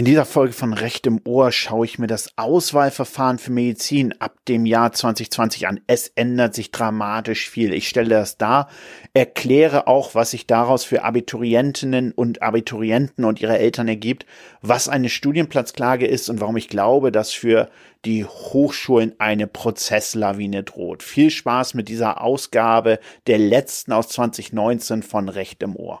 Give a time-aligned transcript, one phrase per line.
[0.00, 4.34] In dieser Folge von Recht im Ohr schaue ich mir das Auswahlverfahren für Medizin ab
[4.48, 5.80] dem Jahr 2020 an.
[5.88, 7.74] Es ändert sich dramatisch viel.
[7.74, 8.70] Ich stelle das dar,
[9.12, 14.24] erkläre auch, was sich daraus für Abiturientinnen und Abiturienten und ihre Eltern ergibt,
[14.62, 17.68] was eine Studienplatzklage ist und warum ich glaube, dass für
[18.06, 21.02] die Hochschulen eine Prozesslawine droht.
[21.02, 26.00] Viel Spaß mit dieser Ausgabe der letzten aus 2019 von Recht im Ohr.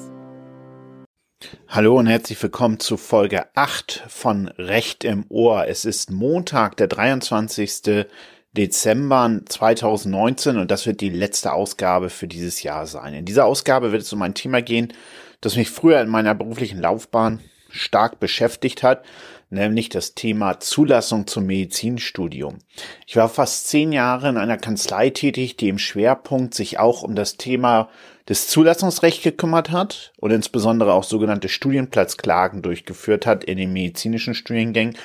[1.67, 5.67] Hallo und herzlich willkommen zu Folge 8 von Recht im Ohr.
[5.67, 8.05] Es ist Montag, der 23.
[8.51, 13.13] Dezember 2019 und das wird die letzte Ausgabe für dieses Jahr sein.
[13.13, 14.93] In dieser Ausgabe wird es um ein Thema gehen,
[15.39, 19.03] das mich früher in meiner beruflichen Laufbahn stark beschäftigt hat,
[19.49, 22.59] nämlich das Thema Zulassung zum Medizinstudium.
[23.07, 27.15] Ich war fast zehn Jahre in einer Kanzlei tätig, die im Schwerpunkt sich auch um
[27.15, 27.89] das Thema
[28.31, 34.97] des Zulassungsrechts gekümmert hat und insbesondere auch sogenannte Studienplatzklagen durchgeführt hat in den medizinischen Studiengängen,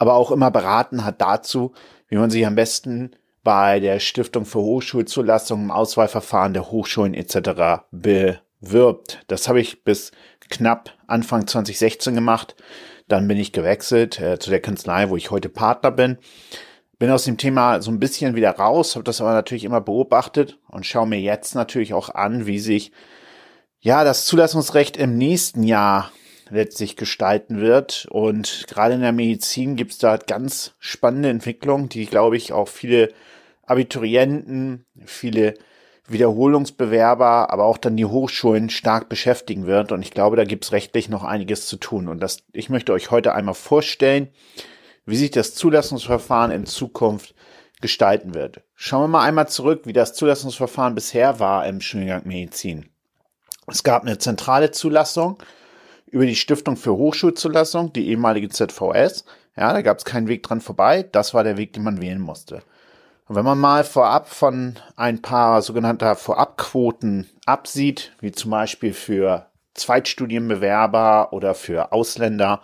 [0.00, 1.72] aber auch immer beraten hat dazu,
[2.08, 3.12] wie man sich am besten
[3.44, 7.84] bei der Stiftung für Hochschulzulassung im Auswahlverfahren der Hochschulen etc.
[7.92, 9.20] bewirbt.
[9.28, 10.10] Das habe ich bis
[10.50, 12.56] knapp Anfang 2016 gemacht.
[13.06, 16.18] Dann bin ich gewechselt äh, zu der Kanzlei, wo ich heute Partner bin
[16.98, 20.58] bin aus dem Thema so ein bisschen wieder raus, habe das aber natürlich immer beobachtet
[20.68, 22.92] und schaue mir jetzt natürlich auch an, wie sich
[23.80, 26.10] ja das Zulassungsrecht im nächsten Jahr
[26.50, 28.06] letztlich gestalten wird.
[28.10, 32.68] Und gerade in der Medizin gibt es da ganz spannende Entwicklungen, die, glaube ich, auch
[32.68, 33.12] viele
[33.62, 35.54] Abiturienten, viele
[36.06, 39.90] Wiederholungsbewerber, aber auch dann die Hochschulen stark beschäftigen wird.
[39.90, 42.08] Und ich glaube, da gibt es rechtlich noch einiges zu tun.
[42.08, 44.28] Und das, ich möchte euch heute einmal vorstellen,
[45.06, 47.34] wie sich das Zulassungsverfahren in Zukunft
[47.80, 48.62] gestalten wird.
[48.74, 52.86] Schauen wir mal einmal zurück, wie das Zulassungsverfahren bisher war im Studiengang Medizin.
[53.66, 55.38] Es gab eine zentrale Zulassung
[56.06, 59.24] über die Stiftung für Hochschulzulassung, die ehemalige ZVS.
[59.56, 61.02] Ja, da gab es keinen Weg dran vorbei.
[61.02, 62.62] Das war der Weg, den man wählen musste.
[63.26, 69.46] Und wenn man mal vorab von ein paar sogenannter Vorabquoten absieht, wie zum Beispiel für
[69.74, 72.60] Zweitstudienbewerber oder für Ausländer,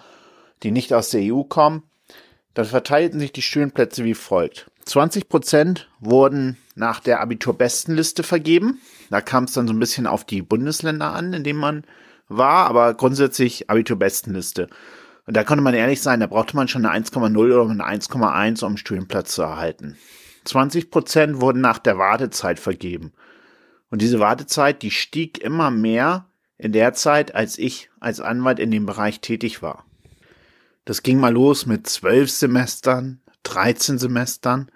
[0.63, 1.83] die nicht aus der EU kommen,
[2.61, 4.71] dann verteilten sich die Studienplätze wie folgt.
[4.85, 8.81] 20 Prozent wurden nach der Abiturbestenliste vergeben.
[9.09, 11.85] Da kam es dann so ein bisschen auf die Bundesländer an, in denen man
[12.29, 14.69] war, aber grundsätzlich Abiturbestenliste.
[15.27, 18.63] Und da konnte man ehrlich sein, da brauchte man schon eine 1,0 oder eine 1,1,
[18.63, 19.97] um einen Studienplatz zu erhalten.
[20.45, 23.13] 20 Prozent wurden nach der Wartezeit vergeben.
[23.91, 26.27] Und diese Wartezeit, die stieg immer mehr
[26.59, 29.87] in der Zeit, als ich als Anwalt in dem Bereich tätig war.
[30.85, 34.71] Das ging mal los mit zwölf Semestern, 13 Semestern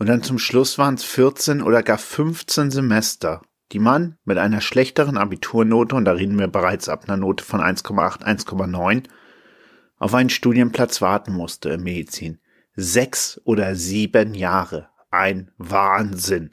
[0.00, 3.42] und dann zum Schluss waren es 14 oder gar 15 Semester,
[3.72, 7.60] die man mit einer schlechteren Abiturnote, und da reden wir bereits ab einer Note von
[7.60, 9.04] 1,8, 1,9,
[9.98, 12.38] auf einen Studienplatz warten musste im Medizin.
[12.74, 14.88] Sechs oder sieben Jahre.
[15.10, 16.50] Ein Wahnsinn.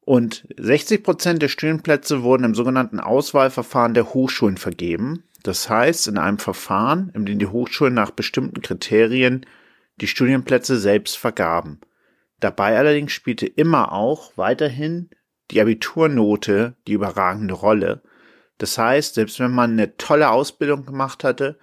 [0.00, 5.22] Und 60 Prozent der Studienplätze wurden im sogenannten Auswahlverfahren der Hochschulen vergeben.
[5.42, 9.46] Das heißt, in einem Verfahren, in dem die Hochschulen nach bestimmten Kriterien
[10.00, 11.80] die Studienplätze selbst vergaben.
[12.40, 15.10] Dabei allerdings spielte immer auch weiterhin
[15.50, 18.02] die Abiturnote die überragende Rolle.
[18.58, 21.58] Das heißt, selbst wenn man eine tolle Ausbildung gemacht hatte,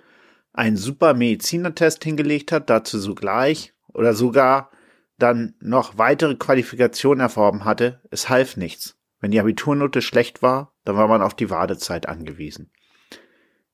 [0.53, 4.71] einen super Medizinertest hingelegt hat, dazu sogleich oder sogar
[5.17, 8.97] dann noch weitere Qualifikationen erworben hatte, es half nichts.
[9.19, 12.71] Wenn die Abiturnote schlecht war, dann war man auf die Wartezeit angewiesen.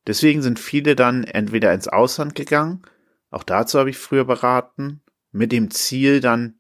[0.07, 2.83] Deswegen sind viele dann entweder ins Ausland gegangen,
[3.31, 5.01] auch dazu habe ich früher beraten,
[5.31, 6.59] mit dem Ziel dann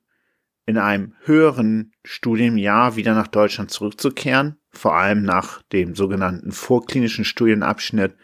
[0.65, 8.15] in einem höheren Studienjahr wieder nach Deutschland zurückzukehren, vor allem nach dem sogenannten vorklinischen Studienabschnitt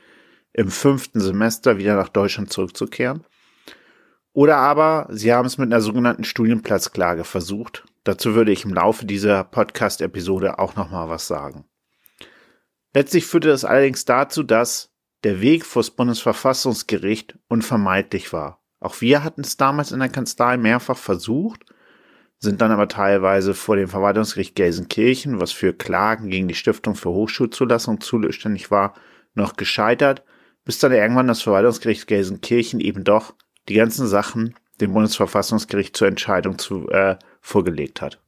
[0.53, 3.23] im fünften Semester wieder nach Deutschland zurückzukehren.
[4.33, 7.85] Oder aber sie haben es mit einer sogenannten Studienplatzklage versucht.
[8.03, 11.65] Dazu würde ich im Laufe dieser Podcast-Episode auch nochmal was sagen.
[12.93, 14.90] Letztlich führte das allerdings dazu, dass
[15.23, 18.61] der Weg vors Bundesverfassungsgericht unvermeidlich war.
[18.79, 21.65] Auch wir hatten es damals in der Kanzlei mehrfach versucht,
[22.39, 27.11] sind dann aber teilweise vor dem Verwaltungsgericht Gelsenkirchen, was für Klagen gegen die Stiftung für
[27.11, 28.95] Hochschulzulassung zuständig war,
[29.35, 30.23] noch gescheitert,
[30.65, 33.35] bis dann irgendwann das Verwaltungsgericht Gelsenkirchen eben doch
[33.69, 38.19] die ganzen Sachen dem Bundesverfassungsgericht zur Entscheidung zu, äh, vorgelegt hat.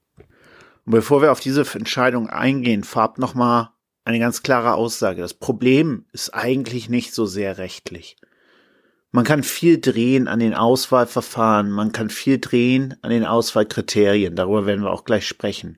[0.85, 3.69] Und bevor wir auf diese Entscheidung eingehen, farbt nochmal
[4.05, 5.21] eine ganz klare Aussage.
[5.21, 8.17] Das Problem ist eigentlich nicht so sehr rechtlich.
[9.11, 14.65] Man kann viel drehen an den Auswahlverfahren, man kann viel drehen an den Auswahlkriterien, darüber
[14.65, 15.77] werden wir auch gleich sprechen.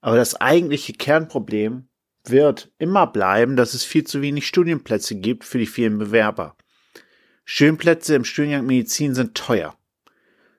[0.00, 1.88] Aber das eigentliche Kernproblem
[2.24, 6.56] wird immer bleiben, dass es viel zu wenig Studienplätze gibt für die vielen Bewerber.
[7.44, 9.76] Studienplätze im Studiengang Medizin sind teuer.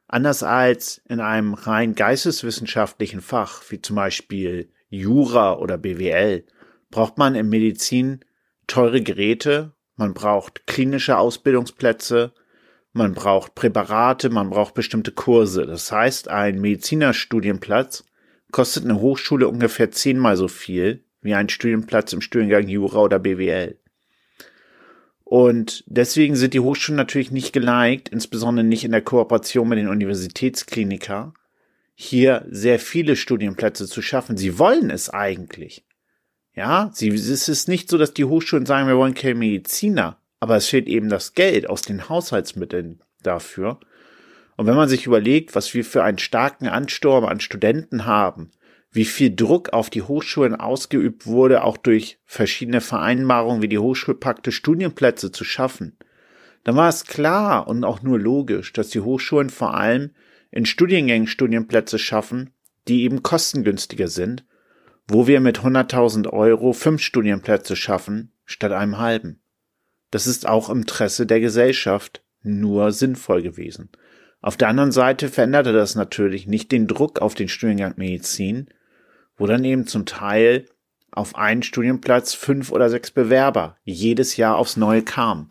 [0.08, 6.46] Anders als in einem rein geisteswissenschaftlichen Fach, wie zum Beispiel Jura oder BWL,
[6.90, 8.20] braucht man in Medizin
[8.68, 12.32] teure Geräte man braucht klinische Ausbildungsplätze,
[12.94, 15.66] man braucht Präparate, man braucht bestimmte Kurse.
[15.66, 18.06] Das heißt, ein Medizinerstudienplatz
[18.50, 23.78] kostet eine Hochschule ungefähr zehnmal so viel wie ein Studienplatz im Studiengang Jura oder BWL.
[25.26, 29.90] Und deswegen sind die Hochschulen natürlich nicht geneigt, insbesondere nicht in der Kooperation mit den
[29.90, 31.34] Universitätsklinikern,
[31.94, 34.38] hier sehr viele Studienplätze zu schaffen.
[34.38, 35.84] Sie wollen es eigentlich.
[36.54, 40.56] Ja, sie, es ist nicht so, dass die Hochschulen sagen, wir wollen keine Mediziner, aber
[40.56, 43.80] es fehlt eben das Geld aus den Haushaltsmitteln dafür.
[44.58, 48.52] Und wenn man sich überlegt, was wir für einen starken Ansturm an Studenten haben,
[48.92, 54.52] wie viel Druck auf die Hochschulen ausgeübt wurde, auch durch verschiedene Vereinbarungen wie die Hochschulpakte
[54.52, 55.98] Studienplätze zu schaffen,
[56.64, 60.12] dann war es klar und auch nur logisch, dass die Hochschulen vor allem
[60.52, 62.50] in Studiengängen Studienplätze schaffen,
[62.88, 64.44] die eben kostengünstiger sind
[65.10, 69.42] wo wir mit 100.000 Euro fünf Studienplätze schaffen statt einem halben.
[70.12, 73.90] Das ist auch im Interesse der Gesellschaft nur sinnvoll gewesen.
[74.42, 78.70] Auf der anderen Seite veränderte das natürlich nicht den Druck auf den Studiengang Medizin,
[79.36, 80.66] wo dann eben zum Teil
[81.12, 85.50] auf einen Studienplatz fünf oder sechs Bewerber jedes Jahr aufs Neue kamen.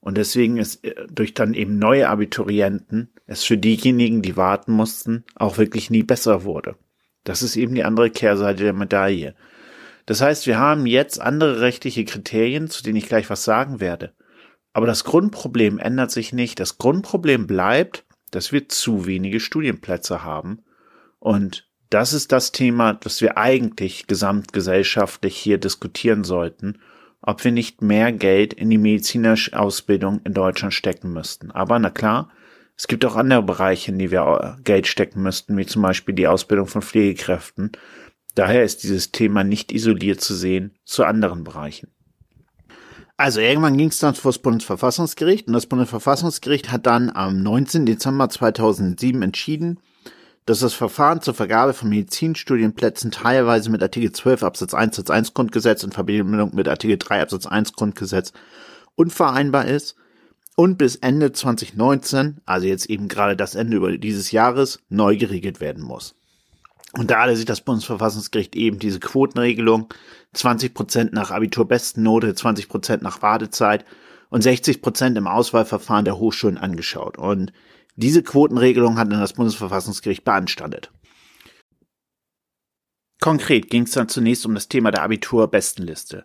[0.00, 5.24] Und deswegen ist äh, durch dann eben neue Abiturienten es für diejenigen, die warten mussten,
[5.34, 6.76] auch wirklich nie besser wurde.
[7.24, 9.34] Das ist eben die andere Kehrseite der Medaille.
[10.06, 14.12] Das heißt, wir haben jetzt andere rechtliche Kriterien, zu denen ich gleich was sagen werde.
[14.72, 16.58] Aber das Grundproblem ändert sich nicht.
[16.58, 20.62] Das Grundproblem bleibt, dass wir zu wenige Studienplätze haben.
[21.18, 26.78] Und das ist das Thema, das wir eigentlich gesamtgesellschaftlich hier diskutieren sollten,
[27.20, 31.50] ob wir nicht mehr Geld in die medizinische Ausbildung in Deutschland stecken müssten.
[31.50, 32.30] Aber na klar,
[32.76, 36.14] es gibt auch andere Bereiche, in die wir äh, Geld stecken müssten, wie zum Beispiel
[36.14, 37.72] die Ausbildung von Pflegekräften.
[38.34, 41.88] Daher ist dieses Thema nicht isoliert zu sehen zu anderen Bereichen.
[43.18, 47.86] Also irgendwann ging es dann vor das Bundesverfassungsgericht und das Bundesverfassungsgericht hat dann am 19.
[47.86, 49.78] Dezember 2007 entschieden,
[50.46, 55.34] dass das Verfahren zur Vergabe von Medizinstudienplätzen teilweise mit Artikel 12 Absatz 1 Satz 1
[55.34, 58.32] Grundgesetz in Verbindung mit Artikel 3 Absatz 1 Grundgesetz
[58.96, 59.94] unvereinbar ist
[60.56, 65.60] und bis Ende 2019, also jetzt eben gerade das Ende über dieses Jahres, neu geregelt
[65.60, 66.14] werden muss.
[66.92, 69.88] Und da sieht das Bundesverfassungsgericht eben diese Quotenregelung
[70.34, 73.84] 20 Prozent nach Abiturbestennote, 20 Prozent nach Wartezeit
[74.28, 77.16] und 60 Prozent im Auswahlverfahren der Hochschulen angeschaut.
[77.16, 77.52] Und
[77.96, 80.90] diese Quotenregelung hat dann das Bundesverfassungsgericht beanstandet.
[83.22, 86.24] Konkret ging es dann zunächst um das Thema der Abiturbestenliste.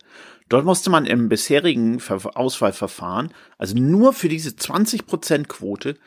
[0.50, 2.02] Dort musste man im bisherigen
[2.34, 6.00] Auswahlverfahren, also nur für diese 20% Quote,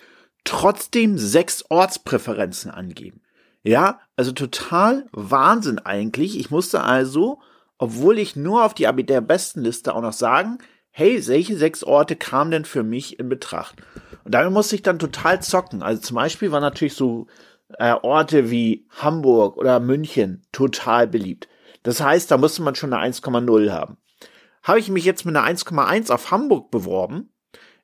[0.43, 3.21] trotzdem sechs Ortspräferenzen angeben.
[3.63, 6.37] Ja, also total Wahnsinn eigentlich.
[6.37, 7.41] Ich musste also,
[7.79, 10.59] obwohl ich nur auf die Abi der Bestenliste auch noch sagen,
[10.91, 13.77] hey, welche sechs Orte kamen denn für mich in Betracht?
[14.25, 15.85] Und damit musste ich dann total zocken.
[15.85, 17.29] Also zum Beispiel war natürlich so
[17.79, 21.49] äh, Orte wie Hamburg oder München total beliebt.
[21.83, 23.97] Das heißt, da musste man schon eine 1,0 haben.
[24.63, 27.31] Habe ich mich jetzt mit einer 1,1 auf Hamburg beworben,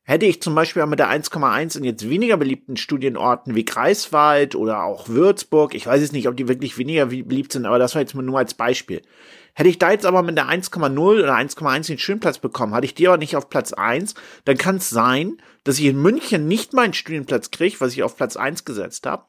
[0.07, 4.55] hätte ich zum Beispiel auch mit der 1,1 in jetzt weniger beliebten Studienorten wie Greifswald
[4.55, 7.95] oder auch Würzburg, ich weiß jetzt nicht, ob die wirklich weniger beliebt sind, aber das
[7.95, 9.03] war jetzt nur als Beispiel.
[9.55, 12.95] Hätte ich da jetzt aber mit der 1,0 oder 1,1 den Studienplatz bekommen, hatte ich
[12.95, 14.15] die aber nicht auf Platz 1,
[14.45, 18.17] dann kann es sein, dass ich in München nicht meinen Studienplatz kriege, was ich auf
[18.17, 19.25] Platz 1 gesetzt habe,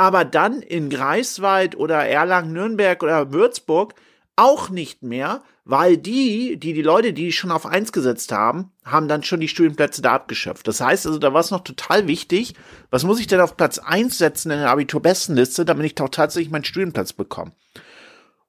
[0.00, 3.92] aber dann in Greifswald oder Erlangen, Nürnberg oder Würzburg
[4.34, 9.08] auch nicht mehr, weil die, die, die Leute, die schon auf eins gesetzt haben, haben
[9.08, 10.66] dann schon die Studienplätze da abgeschöpft.
[10.66, 12.54] Das heißt also, da war es noch total wichtig,
[12.88, 16.50] was muss ich denn auf Platz eins setzen in der Abiturbestenliste, damit ich doch tatsächlich
[16.50, 17.52] meinen Studienplatz bekomme.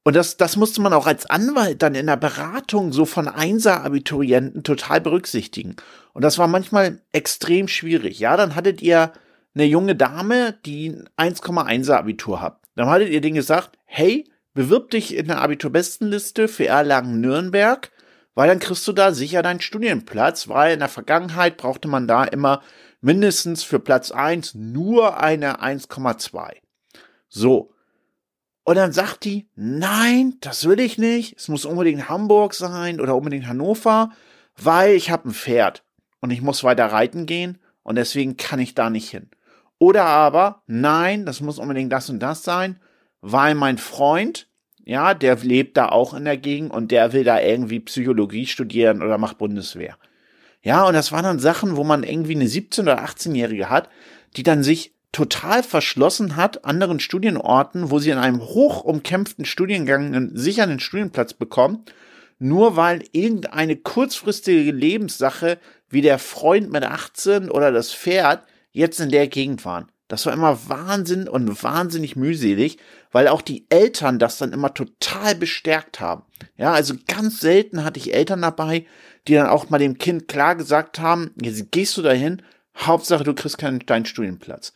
[0.03, 4.63] Und das, das musste man auch als Anwalt dann in der Beratung so von Einser-Abiturienten
[4.63, 5.75] total berücksichtigen.
[6.13, 8.19] Und das war manchmal extrem schwierig.
[8.19, 9.11] Ja, dann hattet ihr
[9.53, 12.61] eine junge Dame, die 1,1er Abitur hat.
[12.75, 17.91] Dann hattet ihr denen gesagt, hey, bewirb dich in der Abiturbestenliste für Erlangen-Nürnberg,
[18.33, 22.23] weil dann kriegst du da sicher deinen Studienplatz, weil in der Vergangenheit brauchte man da
[22.23, 22.61] immer
[23.01, 26.53] mindestens für Platz 1 nur eine 1,2.
[27.27, 27.73] So.
[28.63, 31.37] Und dann sagt die, nein, das will ich nicht.
[31.37, 34.11] Es muss unbedingt Hamburg sein oder unbedingt Hannover,
[34.55, 35.83] weil ich habe ein Pferd
[36.19, 39.29] und ich muss weiter reiten gehen und deswegen kann ich da nicht hin.
[39.81, 42.79] Oder aber, nein, das muss unbedingt das und das sein,
[43.21, 44.47] weil mein Freund,
[44.85, 49.01] ja, der lebt da auch in der Gegend und der will da irgendwie Psychologie studieren
[49.01, 49.97] oder macht Bundeswehr.
[50.61, 53.89] Ja, und das waren dann Sachen, wo man irgendwie eine 17- oder 18-Jährige hat,
[54.37, 60.13] die dann sich total verschlossen hat anderen Studienorten, wo sie in einem hoch umkämpften Studiengang
[60.13, 61.85] einen sicheren Studienplatz bekommen,
[62.37, 65.57] nur weil irgendeine kurzfristige Lebenssache
[65.89, 69.91] wie der Freund mit 18 oder das Pferd jetzt in der Gegend waren.
[70.07, 72.77] Das war immer Wahnsinn und wahnsinnig mühselig,
[73.13, 76.23] weil auch die Eltern das dann immer total bestärkt haben.
[76.57, 78.85] Ja, also ganz selten hatte ich Eltern dabei,
[79.27, 82.41] die dann auch mal dem Kind klar gesagt haben, jetzt gehst du dahin,
[82.77, 84.73] Hauptsache du kriegst keinen deinen Studienplatz.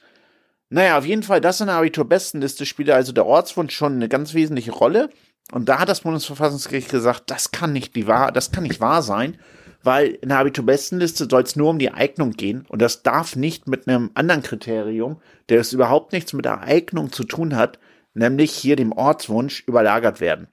[0.69, 4.33] Naja, auf jeden Fall, das in der Abiturbestenliste spielt also der Ortswunsch schon eine ganz
[4.33, 5.09] wesentliche Rolle.
[5.51, 9.03] Und da hat das Bundesverfassungsgericht gesagt, das kann nicht die wahr, das kann nicht wahr
[9.03, 9.37] sein
[9.85, 13.67] weil in der Abiturbestenliste soll es nur um die Eignung gehen und das darf nicht
[13.67, 17.79] mit einem anderen Kriterium, der es überhaupt nichts mit der Eignung zu tun hat,
[18.13, 20.47] nämlich hier dem Ortswunsch überlagert werden.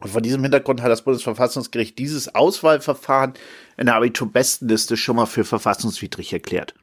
[0.00, 3.34] Und vor diesem Hintergrund hat das Bundesverfassungsgericht dieses Auswahlverfahren
[3.76, 6.74] in der Abiturbestenliste schon mal für verfassungswidrig erklärt.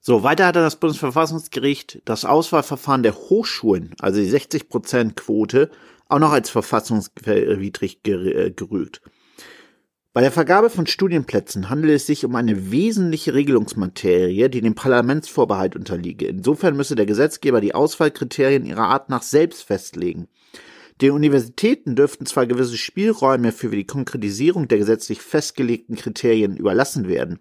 [0.00, 5.70] So, weiter hat das Bundesverfassungsgericht das Auswahlverfahren der Hochschulen, also die 60%-Quote,
[6.08, 9.00] auch noch als verfassungswidrig äh, gerügt.
[10.14, 15.74] Bei der Vergabe von Studienplätzen handelt es sich um eine wesentliche Regelungsmaterie, die dem Parlamentsvorbehalt
[15.74, 16.26] unterliege.
[16.26, 20.28] Insofern müsse der Gesetzgeber die Auswahlkriterien ihrer Art nach selbst festlegen.
[21.00, 27.38] Den Universitäten dürften zwar gewisse Spielräume für die Konkretisierung der gesetzlich festgelegten Kriterien überlassen werden.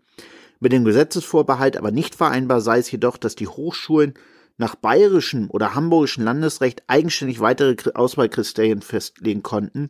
[0.62, 4.14] Mit dem Gesetzesvorbehalt aber nicht vereinbar sei es jedoch, dass die Hochschulen
[4.58, 9.90] nach bayerischem oder hamburgischem Landesrecht eigenständig weitere Auswahlkriterien festlegen konnten,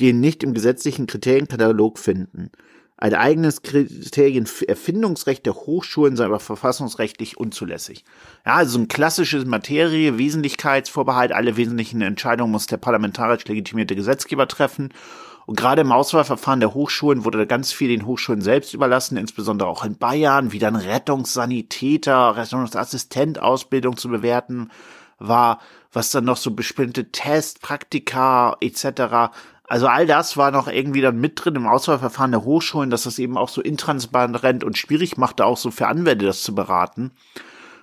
[0.00, 2.50] die ihn nicht im gesetzlichen Kriterienkatalog finden.
[2.98, 8.04] Ein eigenes Kriterienerfindungsrecht der Hochschulen sei aber verfassungsrechtlich unzulässig.
[8.46, 14.94] Ja, also ein klassisches Materie, Wesentlichkeitsvorbehalt, alle wesentlichen Entscheidungen muss der parlamentarisch legitimierte Gesetzgeber treffen.
[15.44, 19.84] Und gerade im Auswahlverfahren der Hochschulen wurde ganz viel den Hochschulen selbst überlassen, insbesondere auch
[19.84, 24.70] in Bayern, wie dann Rettungssanitäter, Rettungsassistent Ausbildung zu bewerten
[25.18, 25.60] war,
[25.92, 29.32] was dann noch so bestimmte Tests, Praktika etc.
[29.68, 33.18] Also all das war noch irgendwie dann mit drin im Auswahlverfahren der Hochschulen, dass das
[33.18, 37.12] eben auch so intransparent und schwierig machte, auch so für Anwälte das zu beraten.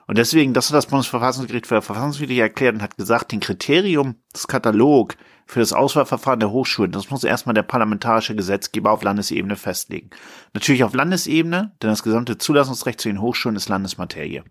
[0.07, 4.47] Und deswegen, das hat das Bundesverfassungsgericht für verfassungswidrig erklärt und hat gesagt, den Kriterium des
[4.47, 10.09] Katalog für das Auswahlverfahren der Hochschulen, das muss erstmal der parlamentarische Gesetzgeber auf Landesebene festlegen.
[10.53, 14.43] Natürlich auf Landesebene, denn das gesamte Zulassungsrecht zu den Hochschulen ist Landesmaterie.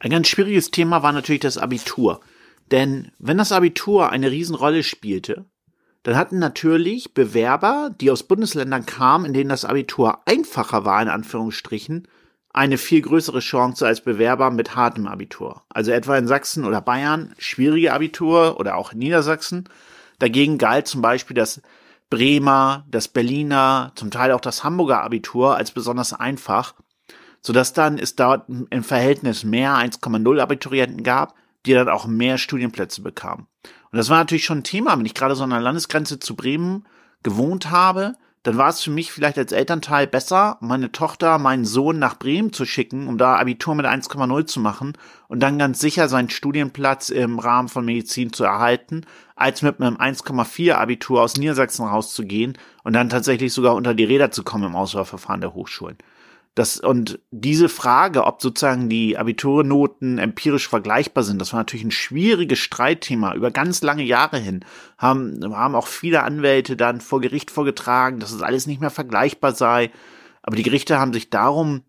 [0.00, 2.20] Ein ganz schwieriges Thema war natürlich das Abitur.
[2.70, 5.46] Denn wenn das Abitur eine Riesenrolle spielte,
[6.02, 11.08] dann hatten natürlich Bewerber, die aus Bundesländern kamen, in denen das Abitur einfacher war, in
[11.08, 12.08] Anführungsstrichen,
[12.50, 15.62] eine viel größere Chance als Bewerber mit hartem Abitur.
[15.68, 19.68] Also etwa in Sachsen oder Bayern schwierige Abitur oder auch in Niedersachsen.
[20.18, 21.60] Dagegen galt zum Beispiel das
[22.10, 26.74] Bremer, das Berliner, zum Teil auch das Hamburger Abitur als besonders einfach,
[27.42, 31.34] sodass dann es dort im Verhältnis mehr 1,0 Abiturienten gab,
[31.66, 33.46] die dann auch mehr Studienplätze bekamen.
[33.90, 36.36] Und das war natürlich schon ein Thema, wenn ich gerade so an der Landesgrenze zu
[36.36, 36.86] Bremen
[37.22, 38.14] gewohnt habe,
[38.44, 42.52] dann war es für mich vielleicht als Elternteil besser, meine Tochter, meinen Sohn nach Bremen
[42.52, 44.92] zu schicken, um da Abitur mit 1,0 zu machen
[45.26, 49.02] und dann ganz sicher seinen Studienplatz im Rahmen von Medizin zu erhalten,
[49.34, 54.30] als mit einem 1,4 Abitur aus Niedersachsen rauszugehen und dann tatsächlich sogar unter die Räder
[54.30, 55.98] zu kommen im Auswahlverfahren der Hochschulen.
[56.58, 61.92] Das, und diese Frage, ob sozusagen die Abiturnoten empirisch vergleichbar sind, das war natürlich ein
[61.92, 64.64] schwieriges Streitthema über ganz lange Jahre hin.
[64.98, 69.52] Haben, haben auch viele Anwälte dann vor Gericht vorgetragen, dass es alles nicht mehr vergleichbar
[69.52, 69.92] sei.
[70.42, 71.82] Aber die Gerichte haben sich darum,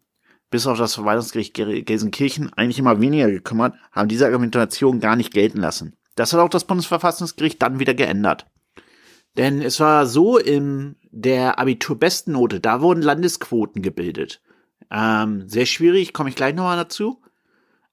[0.52, 5.62] bis auf das Verwaltungsgericht Gelsenkirchen, eigentlich immer weniger gekümmert, haben diese Argumentation gar nicht gelten
[5.62, 5.96] lassen.
[6.14, 8.46] Das hat auch das Bundesverfassungsgericht dann wieder geändert.
[9.36, 14.44] Denn es war so in der Abiturbestennote, da wurden Landesquoten gebildet.
[14.92, 17.22] Ähm, sehr schwierig, komme ich gleich nochmal dazu.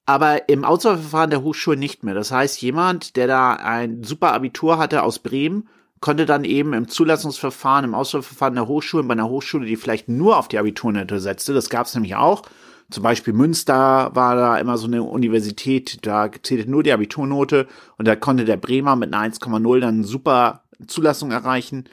[0.07, 2.15] Aber im Auswahlverfahren der Hochschule nicht mehr.
[2.15, 5.69] Das heißt, jemand, der da ein super Abitur hatte aus Bremen,
[6.00, 10.38] konnte dann eben im Zulassungsverfahren, im Auswahlverfahren der Hochschulen, bei einer Hochschule, die vielleicht nur
[10.38, 12.43] auf die Abiturnote setzte, das gab es nämlich auch.
[12.88, 17.67] Zum Beispiel Münster war da immer so eine Universität, da zählte nur die Abiturnote
[17.99, 21.88] und da konnte der Bremer mit einer 1,0 dann super Zulassung erreichen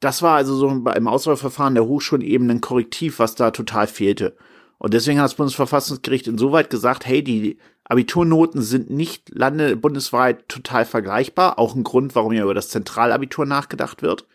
[0.00, 4.36] das war also so im Auswahlverfahren der Hochschulen eben ein Korrektiv, was da total fehlte.
[4.78, 10.84] Und deswegen hat das Bundesverfassungsgericht insoweit gesagt, hey, die Abiturnoten sind nicht lande bundesweit total
[10.84, 11.58] vergleichbar.
[11.58, 14.26] Auch ein Grund, warum ja über das Zentralabitur nachgedacht wird.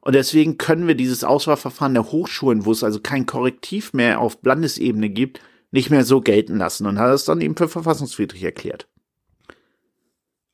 [0.00, 4.38] Und deswegen können wir dieses Auswahlverfahren der Hochschulen, wo es also kein Korrektiv mehr auf
[4.42, 5.40] Landesebene gibt,
[5.72, 8.86] nicht mehr so gelten lassen und hat es dann eben für verfassungswidrig erklärt.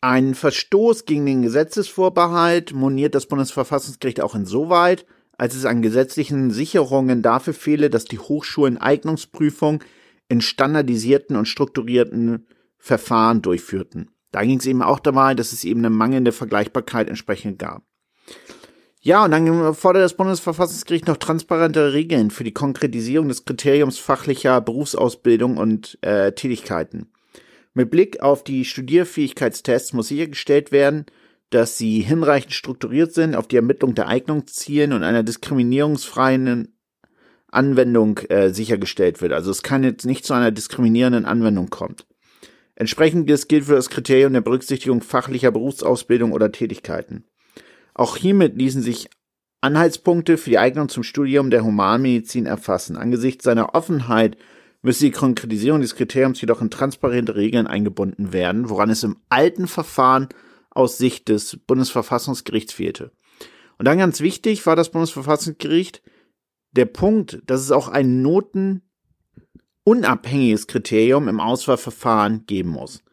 [0.05, 5.07] Ein Verstoß gegen den Gesetzesvorbehalt moniert das Bundesverfassungsgericht auch insoweit,
[5.39, 9.85] als es an gesetzlichen Sicherungen dafür fehle, dass die Hochschulen Eignungsprüfung
[10.29, 14.11] in standardisierten und strukturierten Verfahren durchführten.
[14.33, 17.85] Da ging es eben auch dabei, dass es eben eine mangelnde Vergleichbarkeit entsprechend gab.
[19.03, 24.61] Ja, und dann fordert das Bundesverfassungsgericht noch transparentere Regeln für die Konkretisierung des Kriteriums fachlicher
[24.61, 27.12] Berufsausbildung und äh, Tätigkeiten.
[27.75, 31.07] Mit Blick auf die Studierfähigkeitstests muss sichergestellt werden,
[31.51, 36.77] dass sie hinreichend strukturiert sind, auf die Ermittlung der Eignung zielen und einer diskriminierungsfreien
[37.49, 39.33] Anwendung äh, sichergestellt wird.
[39.33, 42.07] Also es kann jetzt nicht zu einer diskriminierenden Anwendung kommt.
[42.75, 47.25] Entsprechendes gilt für das Kriterium der Berücksichtigung fachlicher Berufsausbildung oder Tätigkeiten.
[47.95, 49.11] Auch hiermit ließen sich
[49.61, 52.97] Anhaltspunkte für die Eignung zum Studium der Humanmedizin erfassen.
[52.97, 54.39] Angesichts seiner Offenheit
[54.83, 59.69] müsste die Konkretisierung des Kriteriums jedoch in transparente Regeln eingebunden werden, woran es im alten
[59.69, 60.29] Verfahren
[60.71, 63.13] aus Sicht des Bundesverfassungsgerichts fehlte.
[63.79, 66.03] Und dann ganz wichtig war das Bundesverfassungsgericht
[66.73, 73.05] der Punkt, dass es auch ein notenunabhängiges Kriterium im Auswahlverfahren geben muss.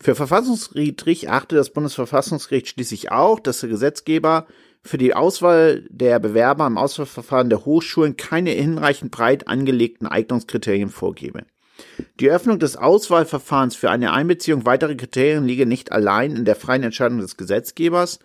[0.00, 4.46] Für verfassungswidrig achte das Bundesverfassungsgericht schließlich auch, dass der Gesetzgeber
[4.82, 11.44] für die Auswahl der Bewerber im Auswahlverfahren der Hochschulen keine hinreichend breit angelegten Eignungskriterien vorgebe.
[12.20, 16.82] Die Öffnung des Auswahlverfahrens für eine Einbeziehung weiterer Kriterien liege nicht allein in der freien
[16.82, 18.18] Entscheidung des Gesetzgebers,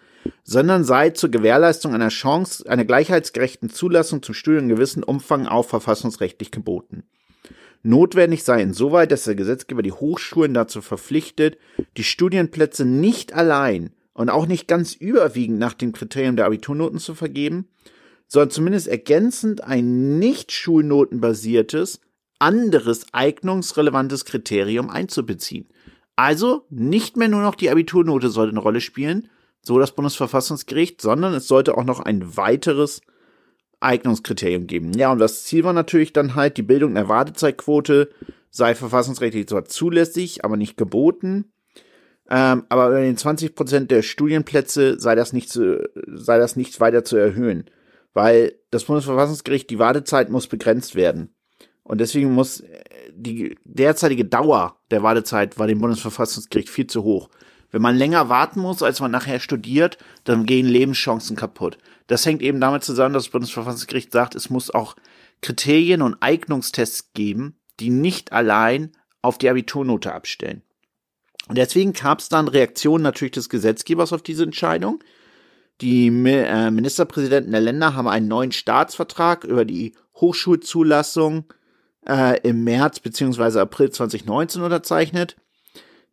[0.43, 5.65] sondern sei zur Gewährleistung einer Chance, einer gleichheitsgerechten Zulassung zum Studium in gewissem Umfang auch
[5.65, 7.03] verfassungsrechtlich geboten.
[7.83, 11.57] Notwendig sei insoweit, dass der Gesetzgeber die Hochschulen dazu verpflichtet,
[11.97, 17.15] die Studienplätze nicht allein und auch nicht ganz überwiegend nach dem Kriterium der Abiturnoten zu
[17.15, 17.67] vergeben,
[18.27, 22.01] sondern zumindest ergänzend ein nicht schulnotenbasiertes,
[22.39, 25.67] anderes eignungsrelevantes Kriterium einzubeziehen.
[26.15, 29.29] Also nicht mehr nur noch die Abiturnote sollte eine Rolle spielen,
[29.61, 33.01] so das Bundesverfassungsgericht, sondern es sollte auch noch ein weiteres
[33.79, 34.93] Eignungskriterium geben.
[34.93, 38.09] Ja, und das Ziel war natürlich dann halt, die Bildung der Wartezeitquote
[38.49, 41.52] sei verfassungsrechtlich zwar zulässig, aber nicht geboten.
[42.35, 46.79] Ähm, aber bei den 20 Prozent der Studienplätze sei das nicht zu, sei das nicht
[46.79, 47.65] weiter zu erhöhen,
[48.15, 51.35] weil das Bundesverfassungsgericht die Wartezeit muss begrenzt werden.
[51.83, 57.29] Und deswegen muss äh, die derzeitige Dauer der Wartezeit war dem Bundesverfassungsgericht viel zu hoch.
[57.69, 61.77] Wenn man länger warten muss, als man nachher studiert, dann gehen Lebenschancen kaputt.
[62.07, 64.95] Das hängt eben damit zusammen, dass das Bundesverfassungsgericht sagt, es muss auch
[65.41, 68.91] Kriterien und Eignungstests geben, die nicht allein
[69.21, 70.63] auf die Abiturnote abstellen.
[71.47, 75.03] Und deswegen gab es dann Reaktionen natürlich des Gesetzgebers auf diese Entscheidung.
[75.81, 81.45] Die äh, Ministerpräsidenten der Länder haben einen neuen Staatsvertrag über die Hochschulzulassung
[82.07, 83.59] äh, im März bzw.
[83.59, 85.35] April 2019 unterzeichnet.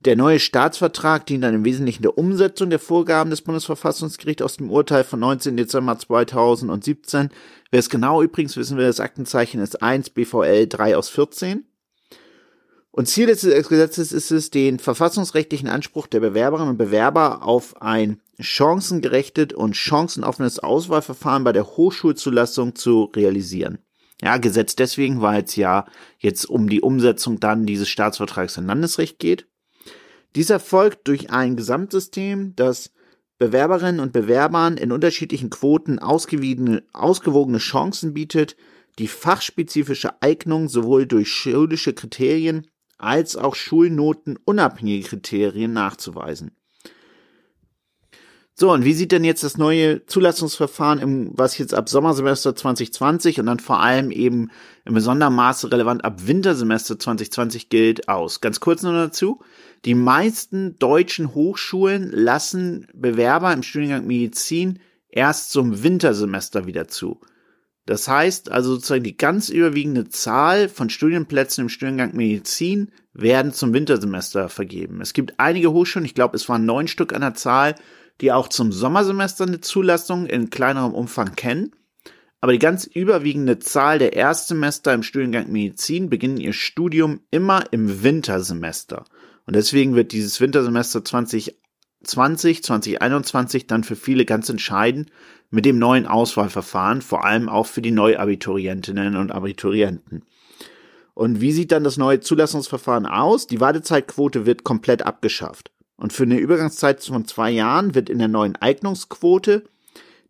[0.00, 4.70] Der neue Staatsvertrag dient dann im Wesentlichen der Umsetzung der Vorgaben des Bundesverfassungsgerichts aus dem
[4.70, 5.58] Urteil von 19.
[5.58, 7.28] Dezember 2017.
[7.70, 11.66] Wer es genau übrigens wissen will, das Aktenzeichen ist 1 BVL 3 aus 14.
[12.92, 18.20] Und Ziel des Gesetzes ist es, den verfassungsrechtlichen Anspruch der Bewerberinnen und Bewerber auf ein
[18.40, 23.78] chancengerechtet und chancenoffenes Auswahlverfahren bei der Hochschulzulassung zu realisieren.
[24.22, 25.86] Ja, Gesetz deswegen, weil es ja
[26.18, 29.46] jetzt um die Umsetzung dann dieses Staatsvertrags in Landesrecht geht.
[30.34, 32.92] Dies erfolgt durch ein Gesamtsystem, das
[33.38, 38.56] Bewerberinnen und Bewerbern in unterschiedlichen Quoten ausgewogene, ausgewogene Chancen bietet,
[38.98, 42.66] die fachspezifische Eignung sowohl durch schulische Kriterien
[43.02, 46.52] als auch Schulnoten unabhängige Kriterien nachzuweisen.
[48.60, 53.40] So, und wie sieht denn jetzt das neue Zulassungsverfahren, im, was jetzt ab Sommersemester 2020
[53.40, 54.50] und dann vor allem eben
[54.84, 58.42] im besonderen Maße relevant ab Wintersemester 2020 gilt, aus?
[58.42, 59.40] Ganz kurz nur dazu.
[59.86, 67.18] Die meisten deutschen Hochschulen lassen Bewerber im Studiengang Medizin erst zum Wintersemester wieder zu.
[67.86, 73.72] Das heißt also sozusagen die ganz überwiegende Zahl von Studienplätzen im Studiengang Medizin werden zum
[73.72, 75.00] Wintersemester vergeben.
[75.00, 77.74] Es gibt einige Hochschulen, ich glaube es waren neun Stück an der Zahl,
[78.20, 81.72] die auch zum Sommersemester eine Zulassung in kleinerem Umfang kennen.
[82.40, 88.02] Aber die ganz überwiegende Zahl der Erstsemester im Studiengang Medizin beginnen ihr Studium immer im
[88.02, 89.04] Wintersemester.
[89.46, 91.59] Und deswegen wird dieses Wintersemester 20
[92.04, 95.10] 2020, 2021 dann für viele ganz entscheidend
[95.50, 100.24] mit dem neuen Auswahlverfahren, vor allem auch für die Neuabiturientinnen und Abiturienten.
[101.14, 103.46] Und wie sieht dann das neue Zulassungsverfahren aus?
[103.46, 105.70] Die Wartezeitquote wird komplett abgeschafft.
[105.96, 109.64] Und für eine Übergangszeit von zwei Jahren wird in der neuen Eignungsquote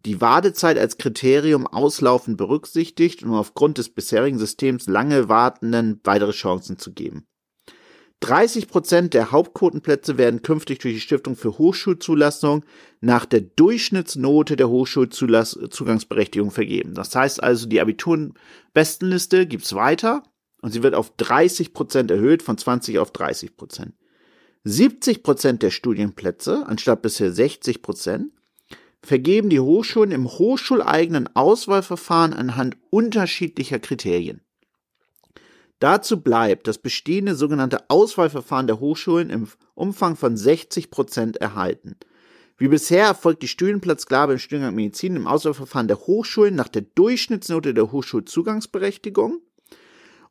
[0.05, 6.79] die Wartezeit als Kriterium auslaufend berücksichtigt, um aufgrund des bisherigen Systems lange Wartenden weitere Chancen
[6.79, 7.27] zu geben.
[8.21, 12.65] 30 Prozent der Hauptquotenplätze werden künftig durch die Stiftung für Hochschulzulassung
[13.01, 16.95] nach der Durchschnittsnote der Hochschulzugangsberechtigung vergeben.
[16.95, 20.23] Das heißt also, die Abiturenbestenliste gibt's weiter
[20.61, 23.95] und sie wird auf 30 Prozent erhöht, von 20 auf 30 Prozent.
[24.65, 28.33] 70 Prozent der Studienplätze, anstatt bisher 60 Prozent,
[29.03, 34.43] vergeben die Hochschulen im hochschuleigenen Auswahlverfahren anhand unterschiedlicher Kriterien.
[35.81, 41.97] Dazu bleibt das bestehende sogenannte Auswahlverfahren der Hochschulen im Umfang von 60 Prozent erhalten.
[42.59, 47.73] Wie bisher erfolgt die Studienplatzgabe im Studiengang Medizin im Auswahlverfahren der Hochschulen nach der Durchschnittsnote
[47.73, 49.41] der Hochschulzugangsberechtigung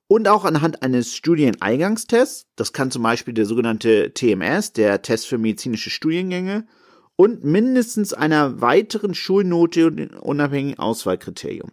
[0.07, 2.45] und auch anhand eines Studieneingangstests.
[2.55, 6.67] Das kann zum Beispiel der sogenannte TMS, der Test für medizinische Studiengänge,
[7.15, 11.71] und mindestens einer weiteren Schulnote und unabhängigen Auswahlkriterium.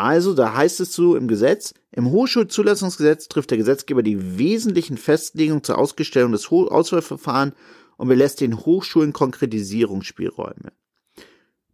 [0.00, 5.64] Also, da heißt es so im Gesetz, im Hochschulzulassungsgesetz trifft der Gesetzgeber die wesentlichen Festlegungen
[5.64, 7.54] zur Ausgestellung des Auswahlverfahrens
[7.96, 10.70] und belässt den Hochschulen Konkretisierungsspielräume.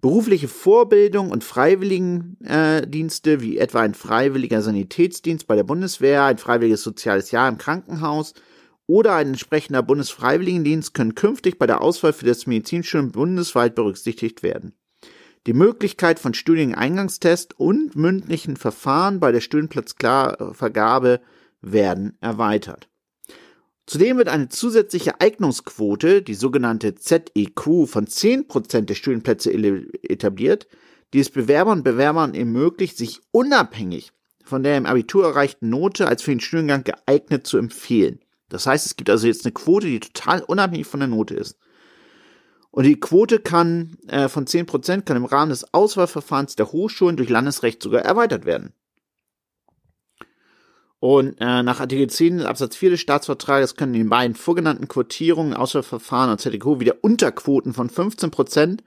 [0.00, 6.82] Berufliche Vorbildung und Freiwilligendienste, äh, wie etwa ein freiwilliger Sanitätsdienst bei der Bundeswehr, ein freiwilliges
[6.82, 8.32] soziales Jahr im Krankenhaus
[8.86, 14.72] oder ein entsprechender Bundesfreiwilligendienst können künftig bei der Auswahl für das Medizinstudium bundesweit berücksichtigt werden.
[15.46, 21.20] Die Möglichkeit von Studieneingangstest und mündlichen Verfahren bei der Studienplatzvergabe
[21.60, 22.88] werden erweitert.
[23.86, 30.66] Zudem wird eine zusätzliche Eignungsquote, die sogenannte ZEQ, von 10% der Studienplätze etabliert,
[31.12, 34.12] die es Bewerbern und Bewerbern ermöglicht, sich unabhängig
[34.44, 38.20] von der im Abitur erreichten Note als für den Studiengang geeignet zu empfehlen.
[38.50, 41.58] Das heißt, es gibt also jetzt eine Quote, die total unabhängig von der Note ist.
[42.74, 47.28] Und die Quote kann äh, von 10% kann im Rahmen des Auswahlverfahrens der Hochschulen durch
[47.28, 48.72] Landesrecht sogar erweitert werden.
[50.98, 56.32] Und äh, nach Artikel 10 Absatz 4 des Staatsvertrages können den beiden vorgenannten Quotierungen, Auswahlverfahren
[56.32, 58.82] und ZDQ wieder Unterquoten von 15 Prozent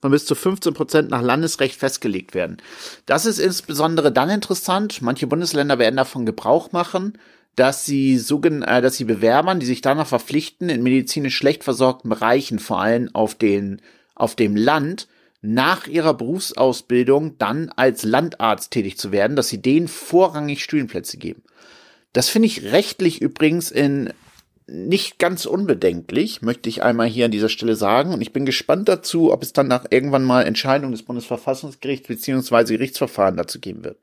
[0.00, 2.58] von bis zu 15 Prozent nach Landesrecht festgelegt werden.
[3.06, 5.02] Das ist insbesondere dann interessant.
[5.02, 7.18] Manche Bundesländer werden davon Gebrauch machen,
[7.56, 12.10] dass sie, sogen äh, dass sie Bewerbern, die sich danach verpflichten, in medizinisch schlecht versorgten
[12.10, 13.80] Bereichen, vor allem auf, den,
[14.14, 15.08] auf dem Land,
[15.42, 21.42] nach ihrer Berufsausbildung dann als Landarzt tätig zu werden, dass sie denen vorrangig Studienplätze geben.
[22.12, 24.12] Das finde ich rechtlich übrigens in
[24.68, 28.14] nicht ganz unbedenklich, möchte ich einmal hier an dieser Stelle sagen.
[28.14, 32.74] Und ich bin gespannt dazu, ob es dann nach irgendwann mal Entscheidung des Bundesverfassungsgerichts beziehungsweise
[32.74, 33.98] Gerichtsverfahren dazu geben wird.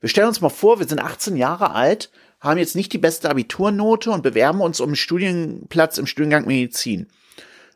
[0.00, 2.10] Wir stellen uns mal vor, wir sind 18 Jahre alt,
[2.46, 7.08] haben jetzt nicht die beste Abiturnote und bewerben uns um einen Studienplatz im Studiengang Medizin.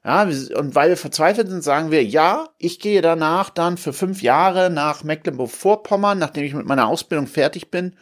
[0.05, 4.23] Ja, und weil wir verzweifelt sind, sagen wir, ja, ich gehe danach dann für fünf
[4.23, 7.95] Jahre nach Mecklenburg-Vorpommern, nachdem ich mit meiner Ausbildung fertig bin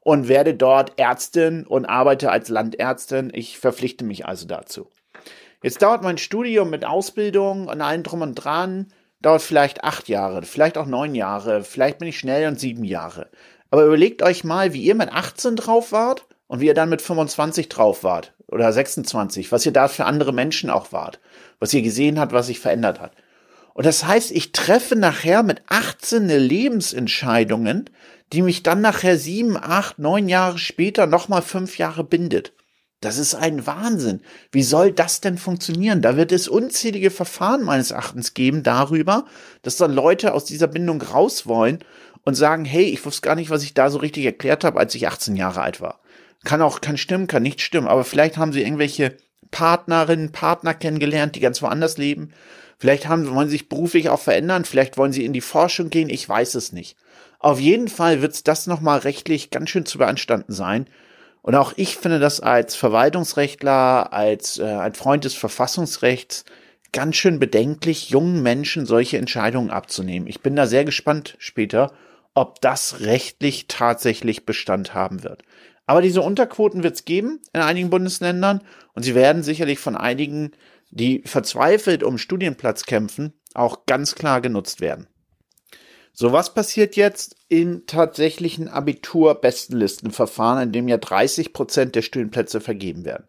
[0.00, 3.30] und werde dort Ärztin und arbeite als Landärztin.
[3.32, 4.88] Ich verpflichte mich also dazu.
[5.62, 8.88] Jetzt dauert mein Studium mit Ausbildung und allem drum und dran,
[9.20, 13.30] dauert vielleicht acht Jahre, vielleicht auch neun Jahre, vielleicht bin ich schnell und sieben Jahre.
[13.70, 17.02] Aber überlegt euch mal, wie ihr mit 18 drauf wart und wie ihr dann mit
[17.02, 21.20] 25 drauf wart oder 26, was ihr da für andere Menschen auch wart,
[21.58, 23.12] was ihr gesehen habt, was sich verändert hat.
[23.74, 27.90] Und das heißt, ich treffe nachher mit 18 eine Lebensentscheidungen,
[28.32, 32.52] die mich dann nachher sieben, acht, neun Jahre später nochmal fünf Jahre bindet.
[33.00, 34.22] Das ist ein Wahnsinn.
[34.50, 36.00] Wie soll das denn funktionieren?
[36.00, 39.26] Da wird es unzählige Verfahren meines Erachtens geben darüber,
[39.60, 41.80] dass dann Leute aus dieser Bindung raus wollen
[42.26, 44.94] und sagen, hey, ich wusste gar nicht, was ich da so richtig erklärt habe, als
[44.96, 46.00] ich 18 Jahre alt war.
[46.44, 49.16] Kann auch, kann stimmen, kann nicht stimmen, aber vielleicht haben sie irgendwelche
[49.52, 52.32] Partnerinnen, Partner kennengelernt, die ganz woanders leben.
[52.78, 56.10] Vielleicht haben, wollen sie sich beruflich auch verändern, vielleicht wollen sie in die Forschung gehen,
[56.10, 56.96] ich weiß es nicht.
[57.38, 60.86] Auf jeden Fall wird das nochmal rechtlich ganz schön zu beanstanden sein.
[61.42, 66.44] Und auch ich finde das als Verwaltungsrechtler, als äh, ein Freund des Verfassungsrechts
[66.92, 70.26] ganz schön bedenklich, jungen Menschen solche Entscheidungen abzunehmen.
[70.26, 71.92] Ich bin da sehr gespannt später,
[72.36, 75.42] ob das rechtlich tatsächlich Bestand haben wird.
[75.86, 78.60] Aber diese Unterquoten wird es geben in einigen Bundesländern
[78.92, 80.52] und sie werden sicherlich von einigen,
[80.90, 85.06] die verzweifelt um Studienplatz kämpfen, auch ganz klar genutzt werden.
[86.12, 93.06] So, was passiert jetzt im tatsächlichen Abitur-Bestenlistenverfahren, in dem ja 30 Prozent der Studienplätze vergeben
[93.06, 93.24] werden?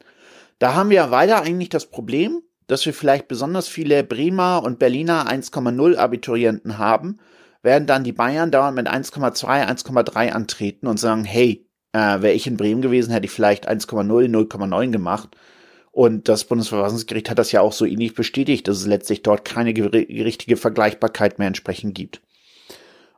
[0.59, 5.29] Da haben wir weiter eigentlich das Problem, dass wir vielleicht besonders viele Bremer und Berliner
[5.29, 7.19] 1,0 Abiturienten haben,
[7.63, 12.47] werden dann die Bayern dauernd mit 1,2, 1,3 antreten und sagen, hey, äh, wäre ich
[12.47, 15.35] in Bremen gewesen, hätte ich vielleicht 1,0, 0,9 gemacht.
[15.91, 19.69] Und das Bundesverfassungsgericht hat das ja auch so ähnlich bestätigt, dass es letztlich dort keine
[19.71, 22.21] richtige Vergleichbarkeit mehr entsprechend gibt.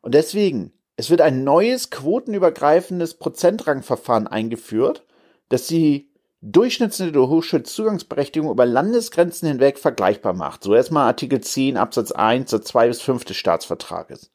[0.02, 5.06] Und deswegen, es wird ein neues quotenübergreifendes Prozentrangverfahren eingeführt,
[5.49, 6.09] das die
[6.41, 10.63] Durchschnittsniveau Hochschulzugangsberechtigung über Landesgrenzen hinweg vergleichbar macht.
[10.63, 14.32] So erstmal Artikel 10 Absatz 1 Satz 2 bis 5 des Staatsvertrages.